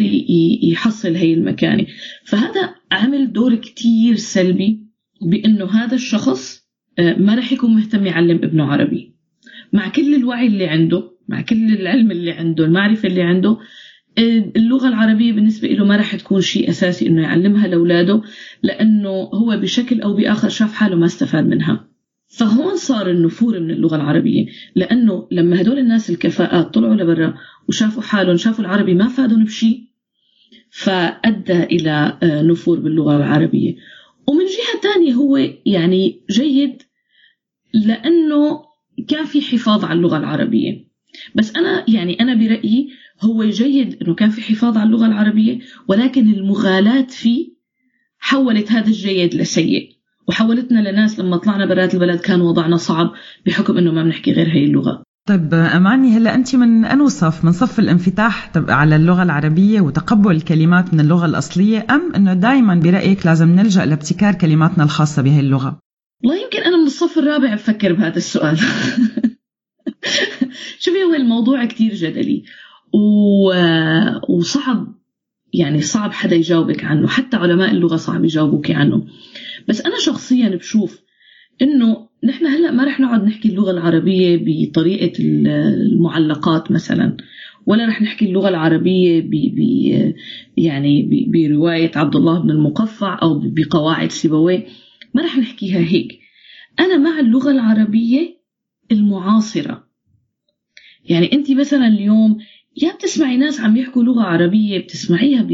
يحصل 0.63 1.15
هي 1.15 1.35
المكانة. 1.35 1.87
فهذا 2.25 2.75
عمل 2.93 3.33
دور 3.33 3.55
كتير 3.55 4.17
سلبي 4.17 4.81
بأنه 5.23 5.65
هذا 5.65 5.95
الشخص 5.95 6.61
آه، 6.99 7.15
ما 7.19 7.35
رح 7.35 7.53
يكون 7.53 7.75
مهتم 7.75 8.07
يعلم 8.07 8.37
ابنه 8.37 8.65
عربي. 8.65 9.15
مع 9.73 9.89
كل 9.89 10.15
الوعي 10.15 10.47
اللي 10.47 10.67
عنده 10.67 11.11
مع 11.29 11.41
كل 11.41 11.75
العلم 11.75 12.11
اللي 12.11 12.33
عنده 12.33 12.65
المعرفة 12.65 13.09
اللي 13.09 13.23
عنده 13.23 13.59
آه، 14.19 14.53
اللغة 14.57 14.89
العربية 14.89 15.33
بالنسبة 15.33 15.69
له 15.69 15.85
ما 15.85 15.97
رح 15.97 16.17
تكون 16.17 16.41
شيء 16.41 16.71
أساسي 16.71 17.07
إنه 17.07 17.23
يعلمها 17.23 17.69
لأولاده 17.69 18.23
لأنه 18.63 19.09
هو 19.11 19.57
بشكل 19.57 20.01
أو 20.01 20.15
بآخر 20.15 20.49
شاف 20.49 20.73
حاله 20.73 20.97
ما 20.97 21.07
استفاد 21.07 21.47
منها. 21.47 21.90
فهون 22.31 22.77
صار 22.77 23.11
النفور 23.11 23.61
من 23.61 23.71
اللغة 23.71 23.97
العربية 23.97 24.47
لأنه 24.75 25.29
لما 25.31 25.61
هدول 25.61 25.79
الناس 25.79 26.11
الكفاءات 26.11 26.75
طلعوا 26.75 26.95
لبرا 26.95 27.35
وشافوا 27.69 28.03
حالهم 28.03 28.37
شافوا 28.37 28.65
العربي 28.65 28.95
ما 28.95 29.09
فادهم 29.09 29.45
بشيء 29.45 29.91
فأدى 30.71 31.63
إلى 31.63 32.19
آه، 32.23 32.43
نفور 32.43 32.81
باللغة 32.81 33.17
العربية. 33.17 33.77
ومن 34.29 34.45
جهة 34.45 34.81
تانية 34.83 35.15
هو 35.15 35.37
يعني 35.67 36.21
جيد 36.31 36.83
لأنه 37.75 38.63
كان 39.09 39.25
في 39.25 39.41
حفاظ 39.43 39.85
على 39.85 39.97
اللغة 39.97 40.17
العربية. 40.17 40.91
بس 41.35 41.57
أنا 41.57 41.85
يعني 41.89 42.21
أنا 42.21 42.35
برأيي 42.35 42.89
هو 43.21 43.45
جيد 43.45 44.03
أنه 44.03 44.15
كان 44.15 44.31
في 44.31 44.43
حفاظ 44.43 44.77
على 44.77 44.87
اللغة 44.87 45.07
العربية 45.07 45.59
ولكن 45.89 46.33
المغالاة 46.33 47.07
فيه 47.07 47.49
حولت 48.19 48.73
هذا 48.73 48.87
الجيد 48.87 49.35
لسيء. 49.35 50.00
وحولتنا 50.29 50.91
لناس 50.91 51.21
لما 51.21 51.37
طلعنا 51.37 51.67
برات 51.67 51.95
البلد 51.95 52.21
كان 52.21 52.41
وضعنا 52.41 52.77
صعب 52.77 53.13
بحكم 53.47 53.79
إنه 53.79 53.93
ما 53.93 54.03
بنحكي 54.03 54.33
غير 54.33 54.49
هي 54.49 54.65
اللغة. 54.65 55.03
طيب 55.29 55.55
أماني 55.55 56.17
هلأ 56.17 56.35
أنت 56.35 56.57
من 56.57 56.85
أنو 56.85 57.09
صف؟ 57.09 57.45
من 57.45 57.53
صف 57.53 57.79
الانفتاح 57.79 58.51
على 58.57 58.97
اللغة 58.97 59.23
العربية 59.23 59.81
وتقبل 59.81 60.31
الكلمات 60.31 60.95
من 60.95 61.01
اللغة 61.01 61.27
الأصلية 61.27 61.87
أم 61.91 62.15
أنه 62.15 62.35
دائما 62.35 62.75
برأيك 62.75 63.27
لازم 63.27 63.49
نلجأ 63.49 63.85
لابتكار 63.85 64.35
كلماتنا 64.35 64.85
الخاصة 64.85 65.23
بهي 65.23 65.41
اللغة؟ 65.41 65.79
والله 66.25 66.43
يمكن 66.43 66.59
أنا 66.59 66.77
من 66.77 66.87
الصف 66.87 67.19
الرابع 67.19 67.55
بفكر 67.55 67.93
بهذا 67.93 68.17
السؤال. 68.17 68.59
شوفي 70.83 71.03
هو 71.03 71.15
الموضوع 71.15 71.65
كتير 71.65 71.95
جدلي 71.95 72.45
و... 72.93 73.53
وصعب 74.29 75.00
يعني 75.55 75.81
صعب 75.81 76.13
حدا 76.13 76.37
يجاوبك 76.37 76.85
عنه 76.85 77.09
حتى 77.09 77.37
علماء 77.37 77.71
اللغة 77.71 77.97
صعب 77.97 78.25
يجاوبوك 78.25 78.71
عنه. 78.71 79.07
بس 79.69 79.81
أنا 79.81 79.95
شخصيا 79.99 80.49
بشوف 80.49 81.01
إنه 81.63 82.09
نحن 82.25 82.47
هلأ 82.47 82.71
ما 82.71 82.85
رح 82.85 83.01
نقعد 83.01 83.25
نحكي 83.25 83.49
اللغة 83.49 83.71
العربية 83.71 84.41
بطريقة 84.45 85.13
المعلقات 85.21 86.71
مثلا 86.73 87.17
ولا 87.67 87.87
رح 87.89 88.03
نحكي 88.03 88.25
اللغة 88.25 88.49
العربية 88.49 89.21
ب 89.21 89.31
ب 89.31 89.59
يعني 90.57 91.03
ب- 91.03 91.33
برواية 91.33 91.91
عبد 91.97 92.17
الله 92.17 92.39
بن 92.43 92.51
المقفع 92.51 93.19
أو 93.23 93.41
بقواعد 93.45 94.11
سيبوية. 94.11 94.67
ما 95.15 95.23
رح 95.25 95.39
نحكيها 95.39 95.79
هيك. 95.79 96.19
أنا 96.81 96.97
مع 96.99 97.21
اللغة 97.21 97.51
العربية 97.51 98.37
المعاصرة. 98.93 99.85
يعني 101.05 101.33
أنت 101.33 101.51
مثلا 101.51 101.87
اليوم 101.87 102.39
يا 102.83 102.93
بتسمعي 102.95 103.37
ناس 103.37 103.61
عم 103.61 103.77
يحكوا 103.77 104.03
لغة 104.03 104.23
عربية 104.23 104.79
بتسمعيها 104.79 105.47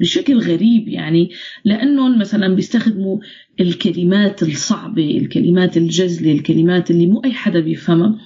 بشكل 0.00 0.38
غريب 0.38 0.88
يعني 0.88 1.30
لأنهم 1.64 2.18
مثلا 2.18 2.54
بيستخدموا 2.54 3.18
الكلمات 3.60 4.42
الصعبة 4.42 5.18
الكلمات 5.18 5.76
الجزلة 5.76 6.32
الكلمات 6.32 6.90
اللي 6.90 7.06
مو 7.06 7.22
أي 7.24 7.32
حدا 7.32 7.60
بيفهمها. 7.60 8.18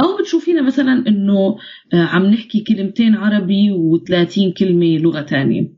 أو 0.00 0.16
بتشوفينا 0.20 0.62
مثلا 0.62 1.08
إنه 1.08 1.56
عم 1.94 2.26
نحكي 2.26 2.60
كلمتين 2.60 3.14
عربي 3.14 3.70
و30 3.70 4.52
كلمة 4.58 4.96
لغة 4.96 5.20
تانية. 5.20 5.72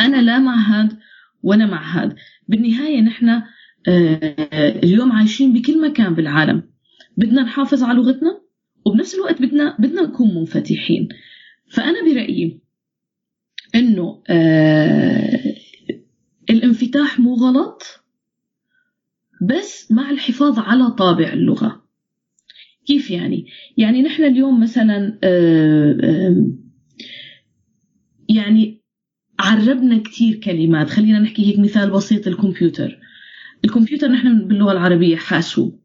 أنا 0.00 0.22
لا 0.22 0.38
مع 0.38 0.54
هاد 0.56 0.98
وأنا 1.42 1.66
مع 1.66 1.82
هاد. 1.82 2.14
بالنهاية 2.48 3.00
نحن 3.00 3.42
اليوم 4.84 5.12
عايشين 5.12 5.52
بكل 5.52 5.80
مكان 5.80 6.14
بالعالم. 6.14 6.62
بدنا 7.16 7.42
نحافظ 7.42 7.82
على 7.82 7.98
لغتنا؟ 7.98 8.45
وبنفس 8.86 9.14
الوقت 9.14 9.42
بدنا 9.42 9.76
بدنا 9.78 10.02
نكون 10.02 10.34
منفتحين. 10.34 11.08
فأنا 11.68 12.04
برأيي 12.04 12.60
إنه 13.74 14.22
آه 14.28 15.54
الانفتاح 16.50 17.20
مو 17.20 17.34
غلط 17.34 17.82
بس 19.42 19.92
مع 19.92 20.10
الحفاظ 20.10 20.58
على 20.58 20.90
طابع 20.90 21.32
اللغة. 21.32 21.86
كيف 22.86 23.10
يعني؟ 23.10 23.46
يعني 23.76 24.02
نحن 24.02 24.24
اليوم 24.24 24.60
مثلا 24.60 25.18
آه 25.24 25.96
آه 26.02 26.46
يعني 28.28 28.82
عربنا 29.38 29.98
كتير 29.98 30.34
كلمات. 30.36 30.90
خلينا 30.90 31.18
نحكي 31.18 31.46
هيك 31.46 31.58
مثال 31.58 31.90
بسيط 31.90 32.26
الكمبيوتر. 32.26 32.98
الكمبيوتر 33.64 34.08
نحن 34.08 34.48
باللغة 34.48 34.72
العربية 34.72 35.16
حاسوب. 35.16 35.80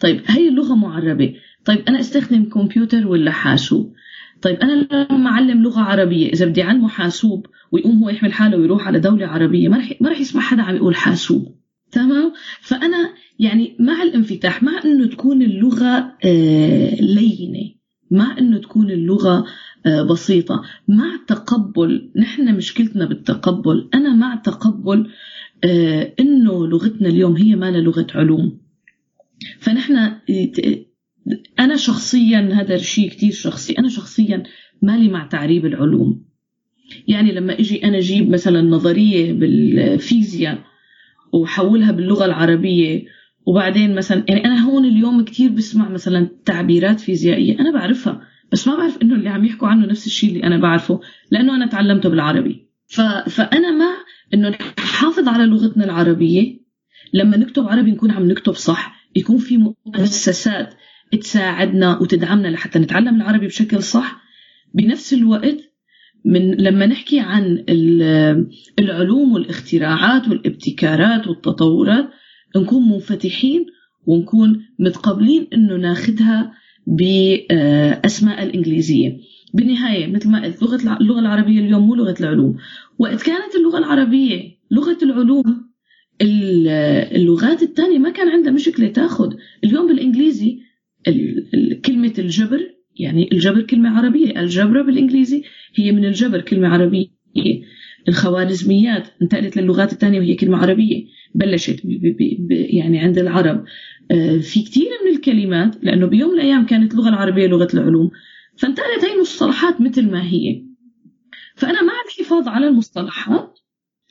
طيب 0.00 0.22
هي 0.26 0.48
اللغة 0.48 0.74
معربة. 0.74 1.34
طيب 1.68 1.84
أنا 1.88 2.00
أستخدم 2.00 2.44
كمبيوتر 2.44 3.06
ولا 3.06 3.30
حاسوب؟ 3.30 3.94
طيب 4.42 4.56
أنا 4.56 5.06
لما 5.10 5.30
أعلم 5.30 5.62
لغة 5.62 5.80
عربية 5.80 6.32
إذا 6.32 6.46
بدي 6.46 6.62
أعلمه 6.62 6.88
حاسوب 6.88 7.46
ويقوم 7.72 8.02
هو 8.02 8.08
يحمل 8.08 8.32
حاله 8.32 8.56
ويروح 8.56 8.86
على 8.86 9.00
دولة 9.00 9.26
عربية 9.26 9.68
ما 9.68 9.78
رح 9.78 9.92
ما 10.00 10.08
رح 10.10 10.20
يسمع 10.20 10.42
حدا 10.42 10.62
عم 10.62 10.76
يقول 10.76 10.96
حاسوب. 10.96 11.58
تمام؟ 11.92 12.32
فأنا 12.60 13.14
يعني 13.38 13.76
مع 13.80 14.02
الانفتاح 14.02 14.62
مع 14.62 14.72
إنه 14.84 15.06
تكون 15.06 15.42
اللغة 15.42 16.16
آه 16.24 16.94
لينة 16.94 17.74
مع 18.10 18.38
إنه 18.38 18.58
تكون 18.58 18.90
اللغة 18.90 19.46
آه 19.86 20.02
بسيطة 20.02 20.62
مع 20.88 21.20
تقبل 21.26 22.10
نحن 22.16 22.54
مشكلتنا 22.56 23.04
بالتقبل 23.04 23.90
أنا 23.94 24.14
مع 24.14 24.34
تقبل 24.34 25.10
آه 25.64 26.14
إنه 26.20 26.66
لغتنا 26.66 27.08
اليوم 27.08 27.36
هي 27.36 27.56
ما 27.56 27.70
لغة 27.70 28.06
علوم. 28.14 28.60
فنحن 29.60 29.96
أنا 31.60 31.76
شخصيا 31.76 32.50
هذا 32.52 32.74
الشيء 32.74 33.10
كتير 33.10 33.32
شخصي. 33.32 33.78
أنا 33.78 33.88
شخصيا 33.88 34.42
مالي 34.82 35.08
مع 35.08 35.26
تعريب 35.26 35.66
العلوم. 35.66 36.24
يعني 37.08 37.32
لما 37.32 37.58
إجي 37.58 37.84
أنا 37.84 37.98
أجيب 37.98 38.30
مثلا 38.30 38.62
نظرية 38.62 39.32
بالفيزياء 39.32 40.58
وحولها 41.32 41.92
باللغة 41.92 42.24
العربية 42.24 43.04
وبعدين 43.46 43.94
مثلا 43.94 44.24
يعني 44.28 44.44
أنا 44.44 44.64
هون 44.64 44.84
اليوم 44.84 45.24
كثير 45.24 45.50
بسمع 45.50 45.88
مثلا 45.88 46.28
تعبيرات 46.44 47.00
فيزيائية. 47.00 47.60
أنا 47.60 47.72
بعرفها 47.72 48.20
بس 48.52 48.68
ما 48.68 48.76
بعرف 48.76 49.02
إنه 49.02 49.14
اللي 49.14 49.28
عم 49.28 49.44
يحكوا 49.44 49.68
عنه 49.68 49.86
نفس 49.86 50.06
الشيء 50.06 50.30
اللي 50.30 50.44
أنا 50.44 50.58
بعرفه 50.58 51.00
لأنه 51.30 51.56
أنا 51.56 51.66
تعلمته 51.66 52.08
بالعربي. 52.08 52.68
ف... 52.86 53.00
فأنا 53.28 53.70
مع 53.70 53.94
إنه 54.34 54.48
نحافظ 54.78 55.28
على 55.28 55.44
لغتنا 55.44 55.84
العربية. 55.84 56.58
لما 57.14 57.36
نكتب 57.36 57.68
عربي 57.68 57.90
نكون 57.90 58.10
عم 58.10 58.28
نكتب 58.30 58.52
صح. 58.52 59.08
يكون 59.16 59.38
في 59.38 59.74
مؤسسات 59.86 60.74
تساعدنا 61.16 61.98
وتدعمنا 61.98 62.48
لحتى 62.48 62.78
نتعلم 62.78 63.16
العربي 63.16 63.46
بشكل 63.46 63.82
صح 63.82 64.20
بنفس 64.74 65.12
الوقت 65.12 65.56
من 66.24 66.54
لما 66.54 66.86
نحكي 66.86 67.20
عن 67.20 67.64
العلوم 68.78 69.32
والاختراعات 69.32 70.28
والابتكارات 70.28 71.26
والتطورات 71.28 72.10
نكون 72.56 72.88
منفتحين 72.88 73.66
ونكون 74.06 74.66
متقبلين 74.78 75.46
إنه 75.54 75.76
ناخذها 75.76 76.52
بأسماء 76.86 78.42
الإنجليزية. 78.42 79.16
بالنهاية 79.54 80.06
مثل 80.06 80.30
ما 80.30 80.44
قلت 80.44 80.62
لغة 80.62 80.98
اللغة 81.00 81.20
العربية 81.20 81.60
اليوم 81.60 81.86
مو 81.86 81.94
لغة 81.94 82.14
العلوم. 82.20 82.56
وقت 82.98 83.22
كانت 83.22 83.54
اللغة 83.54 83.78
العربية 83.78 84.58
لغة 84.70 84.98
العلوم 85.02 85.68
اللغات 86.22 87.62
الثانية 87.62 87.98
ما 87.98 88.10
كان 88.10 88.28
عندها 88.28 88.52
مشكلة 88.52 88.88
تاخذ 88.88 89.34
اليوم 89.64 89.86
بالإنجليزي 89.86 90.67
كلمة 91.84 92.12
الجبر 92.18 92.60
يعني 92.96 93.28
الجبر 93.32 93.62
كلمة 93.62 93.98
عربية 93.98 94.40
الجبر 94.40 94.82
بالإنجليزي 94.82 95.42
هي 95.74 95.92
من 95.92 96.04
الجبر 96.04 96.40
كلمة 96.40 96.68
عربية. 96.68 97.06
الخوارزميات 98.08 99.08
انتقلت 99.22 99.56
للغات 99.56 99.92
الثانية 99.92 100.18
وهي 100.20 100.34
كلمة 100.34 100.58
عربية. 100.58 101.04
بلشت 101.34 101.86
بي 101.86 101.98
بي 101.98 102.36
بي 102.40 102.54
يعني 102.64 102.98
عند 102.98 103.18
العرب. 103.18 103.64
في 104.40 104.62
كثير 104.62 104.88
من 105.06 105.16
الكلمات 105.16 105.76
لأنه 105.82 106.06
بيوم 106.06 106.30
من 106.30 106.40
الأيام 106.40 106.66
كانت 106.66 106.92
اللغة 106.92 107.08
العربية 107.08 107.46
لغة 107.46 107.68
العلوم. 107.74 108.10
فانتقلت 108.56 109.04
هي 109.04 109.14
المصطلحات 109.14 109.80
مثل 109.80 110.10
ما 110.10 110.22
هي. 110.22 110.62
فأنا 111.54 111.82
مع 111.82 111.92
الحفاظ 112.06 112.48
على 112.48 112.68
المصطلحات. 112.68 113.58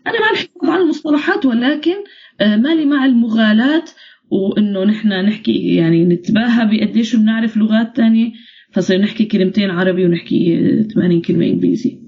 أنا 0.08 0.20
مع 0.20 0.32
الحفاظ 0.32 0.70
على 0.70 0.84
المصطلحات 0.84 1.46
ولكن 1.46 1.96
مالي 2.42 2.86
مع 2.86 3.06
المغالاة 3.06 3.86
وإنه 4.32 4.84
نحن 4.84 5.26
نحكي 5.26 5.76
يعني 5.76 6.06
نتباهى 6.06 6.66
بقديش 6.66 7.16
بنعرف 7.16 7.58
لغات 7.58 7.98
ثانية 7.98 8.32
فصير 8.72 9.02
نحكي 9.02 9.26
كلمتين 9.26 9.70
عربي 9.70 10.06
ونحكي 10.06 10.60
80 10.94 11.22
كلمة 11.22 11.46
إنجليزي 11.46 12.00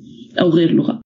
أو 0.41 0.49
غير 0.49 0.71
لغة. 0.71 1.01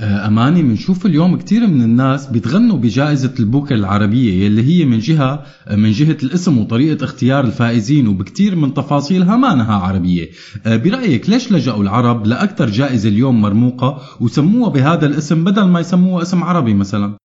أماني 0.00 0.62
بنشوف 0.62 1.06
اليوم 1.06 1.38
كثير 1.38 1.66
من 1.66 1.82
الناس 1.82 2.26
بيتغنوا 2.26 2.76
بجائزة 2.76 3.34
البوكر 3.40 3.74
العربية 3.74 4.44
يلي 4.44 4.62
هي 4.62 4.84
من 4.84 4.98
جهة 4.98 5.46
من 5.70 5.90
جهة 5.90 6.16
الاسم 6.22 6.58
وطريقة 6.58 7.04
اختيار 7.04 7.44
الفائزين 7.44 8.08
وبكثير 8.08 8.56
من 8.56 8.74
تفاصيلها 8.74 9.36
ما 9.36 9.54
نها 9.54 9.74
عربية. 9.74 10.28
برأيك 10.66 11.30
ليش 11.30 11.52
لجأوا 11.52 11.82
العرب 11.82 12.26
لأكثر 12.26 12.70
جائزة 12.70 13.08
اليوم 13.08 13.40
مرموقة 13.40 14.02
وسموها 14.20 14.70
بهذا 14.70 15.06
الاسم 15.06 15.44
بدل 15.44 15.64
ما 15.64 15.80
يسموها 15.80 16.22
اسم 16.22 16.44
عربي 16.44 16.74
مثلا؟ 16.74 17.16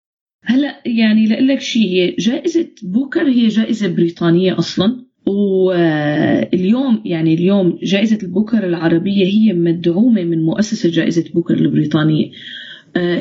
هلا 0.44 0.82
يعني 0.86 1.26
لك 1.26 1.60
شيء 1.60 2.14
جائزة 2.18 2.68
بوكر 2.82 3.28
هي 3.28 3.48
جائزة 3.48 3.88
بريطانية 3.88 4.58
أصلا 4.58 5.04
واليوم 5.26 7.02
يعني 7.04 7.34
اليوم 7.34 7.78
جائزة 7.82 8.18
البوكر 8.22 8.66
العربية 8.66 9.26
هي 9.26 9.52
مدعومة 9.52 10.24
من 10.24 10.42
مؤسسة 10.42 10.90
جائزة 10.90 11.24
بوكر 11.34 11.54
البريطانية. 11.54 12.30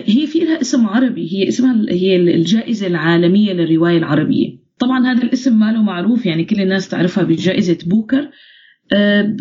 هي 0.05 0.27
في 0.27 0.39
لها 0.39 0.61
اسم 0.61 0.87
عربي 0.87 1.33
هي 1.33 1.47
اسمها 1.47 1.85
هي 1.89 2.15
الجائزة 2.15 2.87
العالمية 2.87 3.53
للرواية 3.53 3.97
العربية. 3.97 4.57
طبعا 4.79 5.05
هذا 5.07 5.23
الاسم 5.23 5.59
ما 5.59 5.71
له 5.71 5.81
معروف 5.81 6.25
يعني 6.25 6.45
كل 6.45 6.61
الناس 6.61 6.89
تعرفها 6.89 7.23
بجائزة 7.23 7.77
بوكر. 7.85 8.29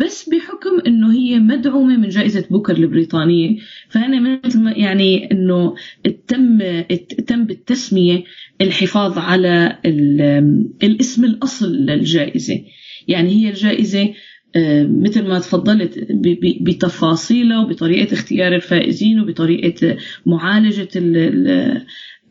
بس 0.01 0.29
بحكم 0.29 0.79
إنه 0.87 1.13
هي 1.13 1.39
مدعومة 1.39 1.97
من 1.97 2.09
جائزة 2.09 2.45
بوكر 2.51 2.77
البريطانية 2.77 3.57
فأنا 3.89 4.39
مثل 4.45 4.59
ما 4.59 4.71
يعني 4.71 5.31
إنه 5.31 5.75
تم 6.27 6.59
تم 7.27 7.45
بالتسمية 7.45 8.23
الحفاظ 8.61 9.17
على 9.17 9.79
الاسم 10.83 11.25
الأصل 11.25 11.75
للجائزة. 11.75 12.61
يعني 13.07 13.29
هي 13.29 13.49
الجائزة 13.49 14.13
مثل 14.87 15.27
ما 15.27 15.39
تفضلت 15.39 16.07
بتفاصيلها 16.61 17.59
وبطريقه 17.59 18.13
اختيار 18.13 18.55
الفائزين 18.55 19.19
وبطريقة 19.19 19.97
معالجة 20.25 20.89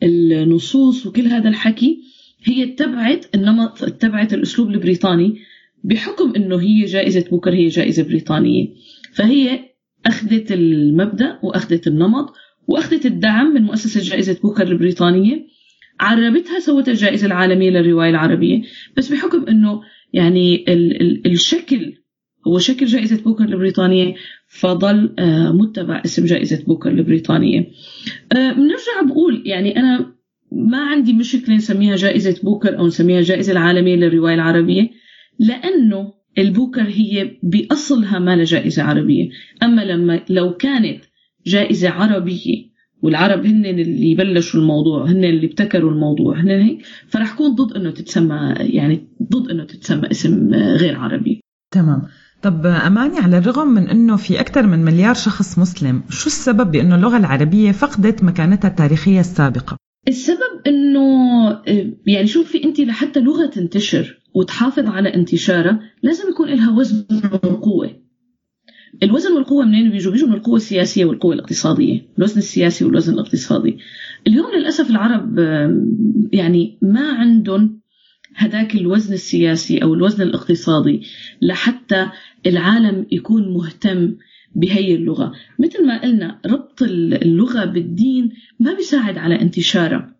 النصوص 0.03 1.05
وكل 1.05 1.27
هذا 1.27 1.49
الحكي 1.49 1.99
هي 2.43 2.63
اتبعت 2.63 3.25
النمط 3.35 3.83
اتبعت 3.83 4.33
الأسلوب 4.33 4.69
البريطاني. 4.69 5.39
بحكم 5.83 6.33
إنه 6.35 6.61
هي 6.61 6.85
جائزة 6.85 7.25
بوكر 7.29 7.53
هي 7.53 7.67
جائزة 7.67 8.03
بريطانية. 8.03 8.67
فهي 9.13 9.59
أخذت 10.05 10.51
المبدأ 10.51 11.39
وأخذت 11.43 11.87
النمط 11.87 12.33
وأخذت 12.67 13.05
الدعم 13.05 13.53
من 13.53 13.61
مؤسسة 13.61 14.01
جائزة 14.01 14.37
بوكر 14.43 14.67
البريطانية. 14.67 15.45
عربتها 15.99 16.59
سوت 16.59 16.89
الجائزة 16.89 17.27
العالمية 17.27 17.69
للرواية 17.69 18.09
العربية. 18.09 18.61
بس 18.97 19.11
بحكم 19.11 19.45
إنه 19.47 19.81
يعني 20.13 20.65
ال 20.67 21.01
ال 21.01 21.31
الشكل 21.31 21.93
هو 22.47 22.59
شكل 22.59 22.85
جائزة 22.85 23.23
بوكر 23.23 23.43
البريطانية 23.43 24.15
فظل 24.47 25.15
متبع 25.53 26.01
اسم 26.05 26.25
جائزة 26.25 26.63
بوكر 26.65 26.89
البريطانية. 26.89 27.67
بنرجع 28.31 29.01
بقول 29.05 29.43
يعني 29.45 29.79
أنا 29.79 30.13
ما 30.51 30.77
عندي 30.77 31.13
مشكلة 31.13 31.55
نسميها 31.55 31.95
جائزة 31.95 32.39
بوكر 32.43 32.77
أو 32.77 32.87
نسميها 32.87 33.19
الجائزة 33.19 33.51
العالمية 33.51 33.95
للرواية 33.95 34.35
العربية. 34.35 34.89
لأنه 35.39 36.13
البوكر 36.37 36.81
هي 36.81 37.31
بأصلها 37.43 38.19
ما 38.19 38.43
جائزة 38.43 38.83
عربية. 38.83 39.29
أما 39.63 39.81
لما 39.81 40.19
لو 40.29 40.53
كانت 40.53 41.03
جائزة 41.45 41.89
عربية 41.89 42.73
والعرب 43.01 43.45
هن 43.45 43.65
اللي 43.65 44.15
بلشوا 44.15 44.59
الموضوع 44.59 45.05
هن 45.05 45.23
اللي 45.23 45.45
ابتكروا 45.45 45.91
الموضوع 45.91 46.39
هن 46.39 46.49
هيك 46.49 46.85
فرح 47.07 47.35
كون 47.35 47.55
ضد 47.55 47.77
إنه 47.77 47.91
تتسمى 47.91 48.53
يعني 48.59 49.07
ضد 49.23 49.49
إنه 49.51 49.63
تتسمى 49.63 50.11
اسم 50.11 50.53
غير 50.53 50.97
عربي. 50.97 51.41
تمام. 51.71 52.01
طب 52.41 52.65
أماني 52.65 53.17
على 53.19 53.37
الرغم 53.37 53.67
من 53.67 53.87
أنه 53.87 54.15
في 54.15 54.39
أكثر 54.39 54.67
من 54.67 54.79
مليار 54.79 55.13
شخص 55.13 55.59
مسلم 55.59 56.03
شو 56.09 56.27
السبب 56.27 56.71
بأنه 56.71 56.95
اللغة 56.95 57.17
العربية 57.17 57.71
فقدت 57.71 58.23
مكانتها 58.23 58.67
التاريخية 58.67 59.19
السابقة؟ 59.19 59.77
السبب 60.07 60.61
إنه 60.67 61.01
يعني 62.07 62.27
شوفي 62.27 62.63
أنت 62.63 62.79
لحتى 62.79 63.19
لغة 63.19 63.45
تنتشر 63.45 64.19
وتحافظ 64.33 64.85
على 64.87 65.13
انتشارها 65.13 65.79
لازم 66.03 66.29
يكون 66.29 66.49
لها 66.49 66.71
وزن 66.71 67.05
وقوة 67.43 68.03
الوزن 69.03 69.31
والقوة 69.31 69.65
منين 69.65 69.91
بيجوا؟ 69.91 70.11
بيجوا 70.11 70.27
من 70.27 70.33
القوة 70.33 70.55
السياسية 70.55 71.05
والقوة 71.05 71.33
الاقتصادية، 71.33 72.05
الوزن 72.17 72.37
السياسي 72.37 72.85
والوزن 72.85 73.13
الاقتصادي. 73.13 73.77
اليوم 74.27 74.45
للأسف 74.57 74.89
العرب 74.89 75.39
يعني 76.33 76.77
ما 76.81 77.11
عندهم 77.11 77.81
هذاك 78.35 78.75
الوزن 78.75 79.13
السياسي 79.13 79.83
أو 79.83 79.93
الوزن 79.93 80.23
الاقتصادي 80.23 81.01
لحتى 81.41 82.09
العالم 82.45 83.05
يكون 83.11 83.53
مهتم 83.53 84.15
بهي 84.55 84.95
اللغة. 84.95 85.33
مثل 85.59 85.85
ما 85.85 86.01
قلنا 86.01 86.39
ربط 86.45 86.81
اللغة 86.81 87.65
بالدين 87.65 88.31
ما 88.59 88.73
بيساعد 88.73 89.17
على 89.17 89.41
انتشارها. 89.41 90.15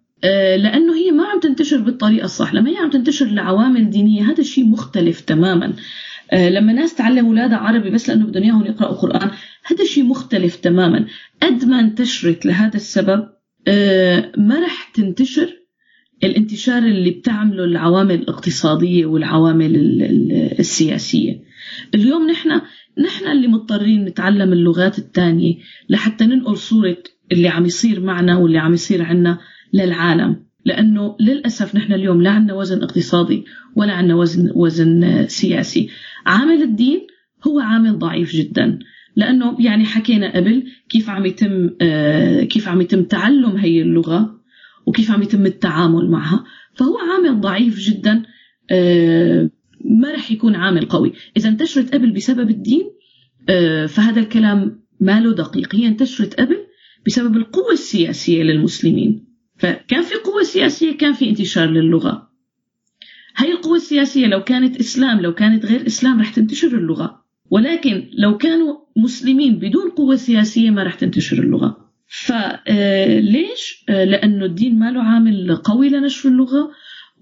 لأنه 0.58 0.96
هي 0.96 1.12
ما 1.12 1.26
عم 1.26 1.40
تنتشر 1.40 1.78
بالطريقة 1.82 2.26
الصح. 2.26 2.54
لما 2.54 2.70
هي 2.70 2.78
عم 2.78 2.90
تنتشر 2.90 3.26
لعوامل 3.26 3.90
دينية 3.90 4.32
هذا 4.32 4.40
الشيء 4.40 4.66
مختلف 4.66 5.22
تماما. 5.22 5.74
لما 6.34 6.74
ناس 6.74 6.96
تعلم 6.96 7.26
أولادها 7.26 7.58
عربي 7.58 7.90
بس 7.90 8.10
لأنه 8.10 8.26
بدهم 8.26 8.44
إياهم 8.44 8.66
يقرأوا 8.66 8.96
قرآن 8.96 9.32
هذا 9.66 9.86
شيء 9.86 10.04
مختلف 10.04 10.56
تماما. 10.56 11.06
قد 11.42 11.66
ما 11.66 11.80
انتشرت 11.80 12.46
لهذا 12.46 12.76
السبب 12.76 13.28
ما 14.38 14.60
رح 14.64 14.92
تنتشر 14.94 15.63
الانتشار 16.24 16.84
اللي 16.84 17.12
بتعمله 17.12 17.64
العوامل 17.64 18.16
الاقتصادية 18.16 19.06
والعوامل 19.06 19.72
السياسية. 20.60 21.42
اليوم 21.96 22.30
نحن 22.32 22.62
نحن 22.98 23.28
اللي 23.28 23.48
مضطرين 23.48 24.06
نتعلم 24.06 24.54
اللغات 24.54 25.00
الثانية 25.00 25.56
لحتى 25.90 26.26
ننقل 26.26 26.58
صورة 26.58 26.98
اللي 27.32 27.48
عم 27.48 27.66
يصير 27.66 28.00
معنا 28.00 28.38
واللي 28.38 28.58
عم 28.58 28.74
يصير 28.74 29.04
عنا 29.04 29.38
للعالم. 29.74 30.44
لأنه 30.66 31.16
للأسف 31.20 31.76
نحن 31.76 31.94
اليوم 31.94 32.22
لا 32.22 32.30
عندنا 32.30 32.54
وزن 32.54 32.84
اقتصادي 32.84 33.46
ولا 33.76 33.94
عندنا 33.94 34.16
وزن 34.16 34.52
وزن 34.56 35.26
سياسي. 35.28 35.90
عامل 36.26 36.62
الدين 36.62 37.08
هو 37.48 37.60
عامل 37.60 38.00
ضعيف 38.00 38.36
جدا. 38.36 38.80
لأنه 39.16 39.58
يعني 39.60 39.86
حكينا 39.86 40.36
قبل 40.36 40.64
كيف 40.90 41.10
عم 41.10 41.26
يتم 41.26 41.70
كيف 42.46 42.68
عم 42.68 42.82
يتم 42.82 43.04
تعلم 43.04 43.58
هي 43.58 43.82
اللغة. 43.82 44.43
وكيف 44.86 45.12
عم 45.12 45.24
يتم 45.24 45.46
التعامل 45.46 46.10
معها 46.10 46.44
فهو 46.74 46.98
عامل 46.98 47.42
ضعيف 47.42 47.80
جدا 47.80 48.24
ما 49.86 50.12
رح 50.14 50.32
يكون 50.32 50.56
عامل 50.56 50.86
قوي. 50.86 51.14
إذا 51.38 51.50
انتشرت 51.50 51.94
قبل 51.94 52.12
بسبب 52.12 52.50
الدين 52.50 52.84
فهذا 53.88 54.20
الكلام 54.20 54.84
ما 55.00 55.20
له 55.20 55.34
دقيق. 55.34 55.76
هي 55.76 55.88
انتشرت 55.88 56.40
قبل 56.40 56.58
بسبب 57.06 57.38
القوة 57.38 57.72
السياسية 57.72 58.44
للمسلمين. 58.44 59.26
فكان 59.58 60.02
في 60.02 60.16
قوة 60.16 60.44
سياسية 60.44 60.98
كان 60.98 61.14
في 61.14 61.30
انتشار 61.30 61.70
للغة. 61.70 62.30
هاي 63.38 63.52
القوة 63.52 63.76
السياسية 63.76 64.28
لو 64.28 64.44
كانت 64.44 64.78
إسلام 64.78 65.22
لو 65.22 65.34
كانت 65.34 65.66
غير 65.66 65.88
إسلام 65.88 66.22
رح 66.22 66.30
تنتشر 66.30 66.78
اللغة. 66.78 67.24
ولكن 67.50 68.10
لو 68.14 68.38
كانوا 68.38 68.76
مسلمين 68.98 69.60
بدون 69.60 69.90
قوة 69.90 70.16
سياسية 70.16 70.70
ما 70.70 70.84
رح 70.84 70.96
تنتشر 70.96 71.44
اللغة. 71.44 71.83
فليش؟ 72.08 73.86
لأنه 73.88 74.46
الدين 74.46 74.80
ما 74.80 74.92
له 74.92 75.04
عامل 75.04 75.56
قوي 75.56 75.90
لنشر 75.90 76.30
اللغة 76.30 76.70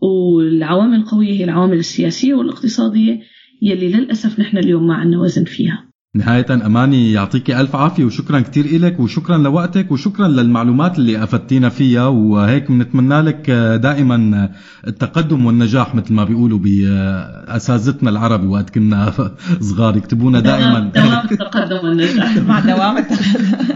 والعوامل 0.02 0.96
القوية 0.96 1.34
هي 1.40 1.44
العوامل 1.44 1.78
السياسية 1.78 2.34
والاقتصادية 2.34 3.20
يلي 3.62 3.92
للأسف 3.92 4.40
نحن 4.40 4.58
اليوم 4.58 4.88
ما 4.88 4.94
عندنا 4.96 5.20
وزن 5.22 5.44
فيها. 5.44 5.92
نهاية 6.16 6.46
أماني 6.66 7.12
يعطيك 7.12 7.52
ألف 7.52 7.76
عافية 7.76 8.04
وشكرا 8.06 8.40
كتير 8.40 8.66
إلك 8.66 9.00
وشكرا 9.00 9.38
لوقتك 9.38 9.92
وشكرا 9.92 10.28
للمعلومات 10.28 11.00
اللي 11.00 11.24
أفدتينا 11.24 11.70
فيها 11.70 12.08
وهيك 12.08 12.72
بنتمنى 12.72 13.22
لك 13.22 13.52
دائما 13.84 14.50
التقدم 14.88 15.46
والنجاح 15.46 15.96
مثل 15.96 16.14
ما 16.14 16.24
بيقولوا 16.24 16.60
بأساتذتنا 16.60 18.10
العربي 18.10 18.48
وقت 18.48 18.70
كنا 18.70 19.14
صغار 19.70 19.98
يكتبونا 19.98 20.40
دائما. 20.40 20.80
دوام 20.96 21.28
التقدم 21.32 21.88
والنجاح. 21.88 22.38
مع 22.38 22.60
دوام 22.60 22.98
التقدم. 22.98 23.68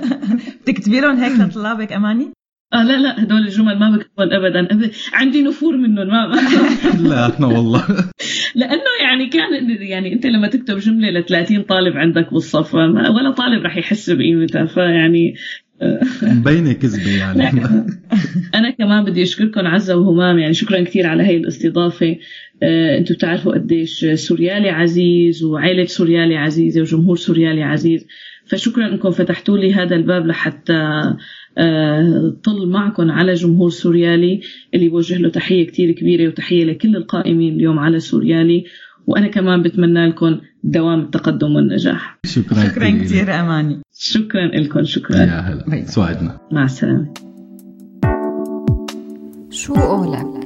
بتكتبي 0.67 0.99
لهم 0.99 1.15
هيك 1.17 1.39
لطلابك 1.49 1.91
أماني؟ 1.93 2.31
آه 2.73 2.83
لا 2.83 2.97
لا 2.97 3.23
هدول 3.23 3.37
الجمل 3.41 3.79
ما 3.79 3.97
بكتبهم 3.97 4.33
ابدا. 4.33 4.59
أبدا. 4.59 4.91
عندي 5.13 5.41
نفور 5.41 5.77
منهم 5.77 6.07
ما 6.07 6.35
لا 7.09 7.29
إحنا 7.29 7.47
والله. 7.47 7.85
لأنه 8.55 8.83
يعني 9.03 9.27
كان 9.29 9.69
يعني 9.81 10.13
أنت 10.13 10.25
لما 10.25 10.47
تكتب 10.47 10.77
جملة 10.77 11.09
ل 11.09 11.25
30 11.25 11.61
طالب 11.63 11.97
عندك 11.97 12.33
بالصف 12.33 12.73
ولا 12.73 13.31
طالب 13.31 13.63
رح 13.65 13.77
يحس 13.77 14.09
بقيمتها 14.09 14.65
فيعني 14.65 15.35
مبينة 16.23 16.73
كذبة 16.73 17.17
يعني. 17.19 17.43
أنا 18.55 18.69
كمان 18.69 19.05
بدي 19.05 19.23
أشكركم 19.23 19.67
عزة 19.67 19.95
وهمام 19.95 20.39
يعني 20.39 20.53
شكرا 20.53 20.83
كثير 20.83 21.07
على 21.07 21.23
هي 21.23 21.37
الاستضافة. 21.37 22.15
أنتم 22.63 23.15
بتعرفوا 23.15 23.53
قديش 23.53 24.05
سوريالي 24.05 24.69
عزيز 24.69 25.43
وعائلة 25.43 25.85
سوريالي 25.85 26.37
عزيزة 26.37 26.81
وجمهور 26.81 27.15
سوريالي 27.17 27.63
عزيز. 27.63 28.07
فشكرا 28.47 28.87
أنكم 28.87 29.11
فتحتوا 29.11 29.57
لي 29.57 29.73
هذا 29.73 29.95
الباب 29.95 30.27
لحتى 30.27 31.13
طل 32.43 32.67
معكم 32.67 33.11
على 33.11 33.33
جمهور 33.33 33.69
سوريالي 33.69 34.41
اللي 34.73 34.89
بوجه 34.89 35.17
له 35.17 35.29
تحية 35.29 35.67
كتير 35.67 35.91
كبيرة 35.91 36.27
وتحية 36.27 36.65
لكل 36.65 36.95
القائمين 36.95 37.55
اليوم 37.55 37.79
على 37.79 37.99
سوريالي. 37.99 38.63
وأنا 39.07 39.27
كمان 39.27 39.61
بتمنى 39.61 40.07
لكم 40.07 40.39
دوام 40.63 40.99
التقدم 40.99 41.55
والنجاح. 41.55 42.19
شكرا, 42.25 42.63
شكرا 42.63 42.89
كثير 42.89 43.39
أماني. 43.39 43.81
شكرا 43.93 44.47
لكم 44.47 44.83
شكرا. 44.83 45.17
يا 45.17 45.39
هلا. 45.39 45.85
سعدنا 45.85 46.39
مع 46.51 46.63
السلامة. 46.63 47.13
شو 49.49 49.73
قولك 49.73 50.44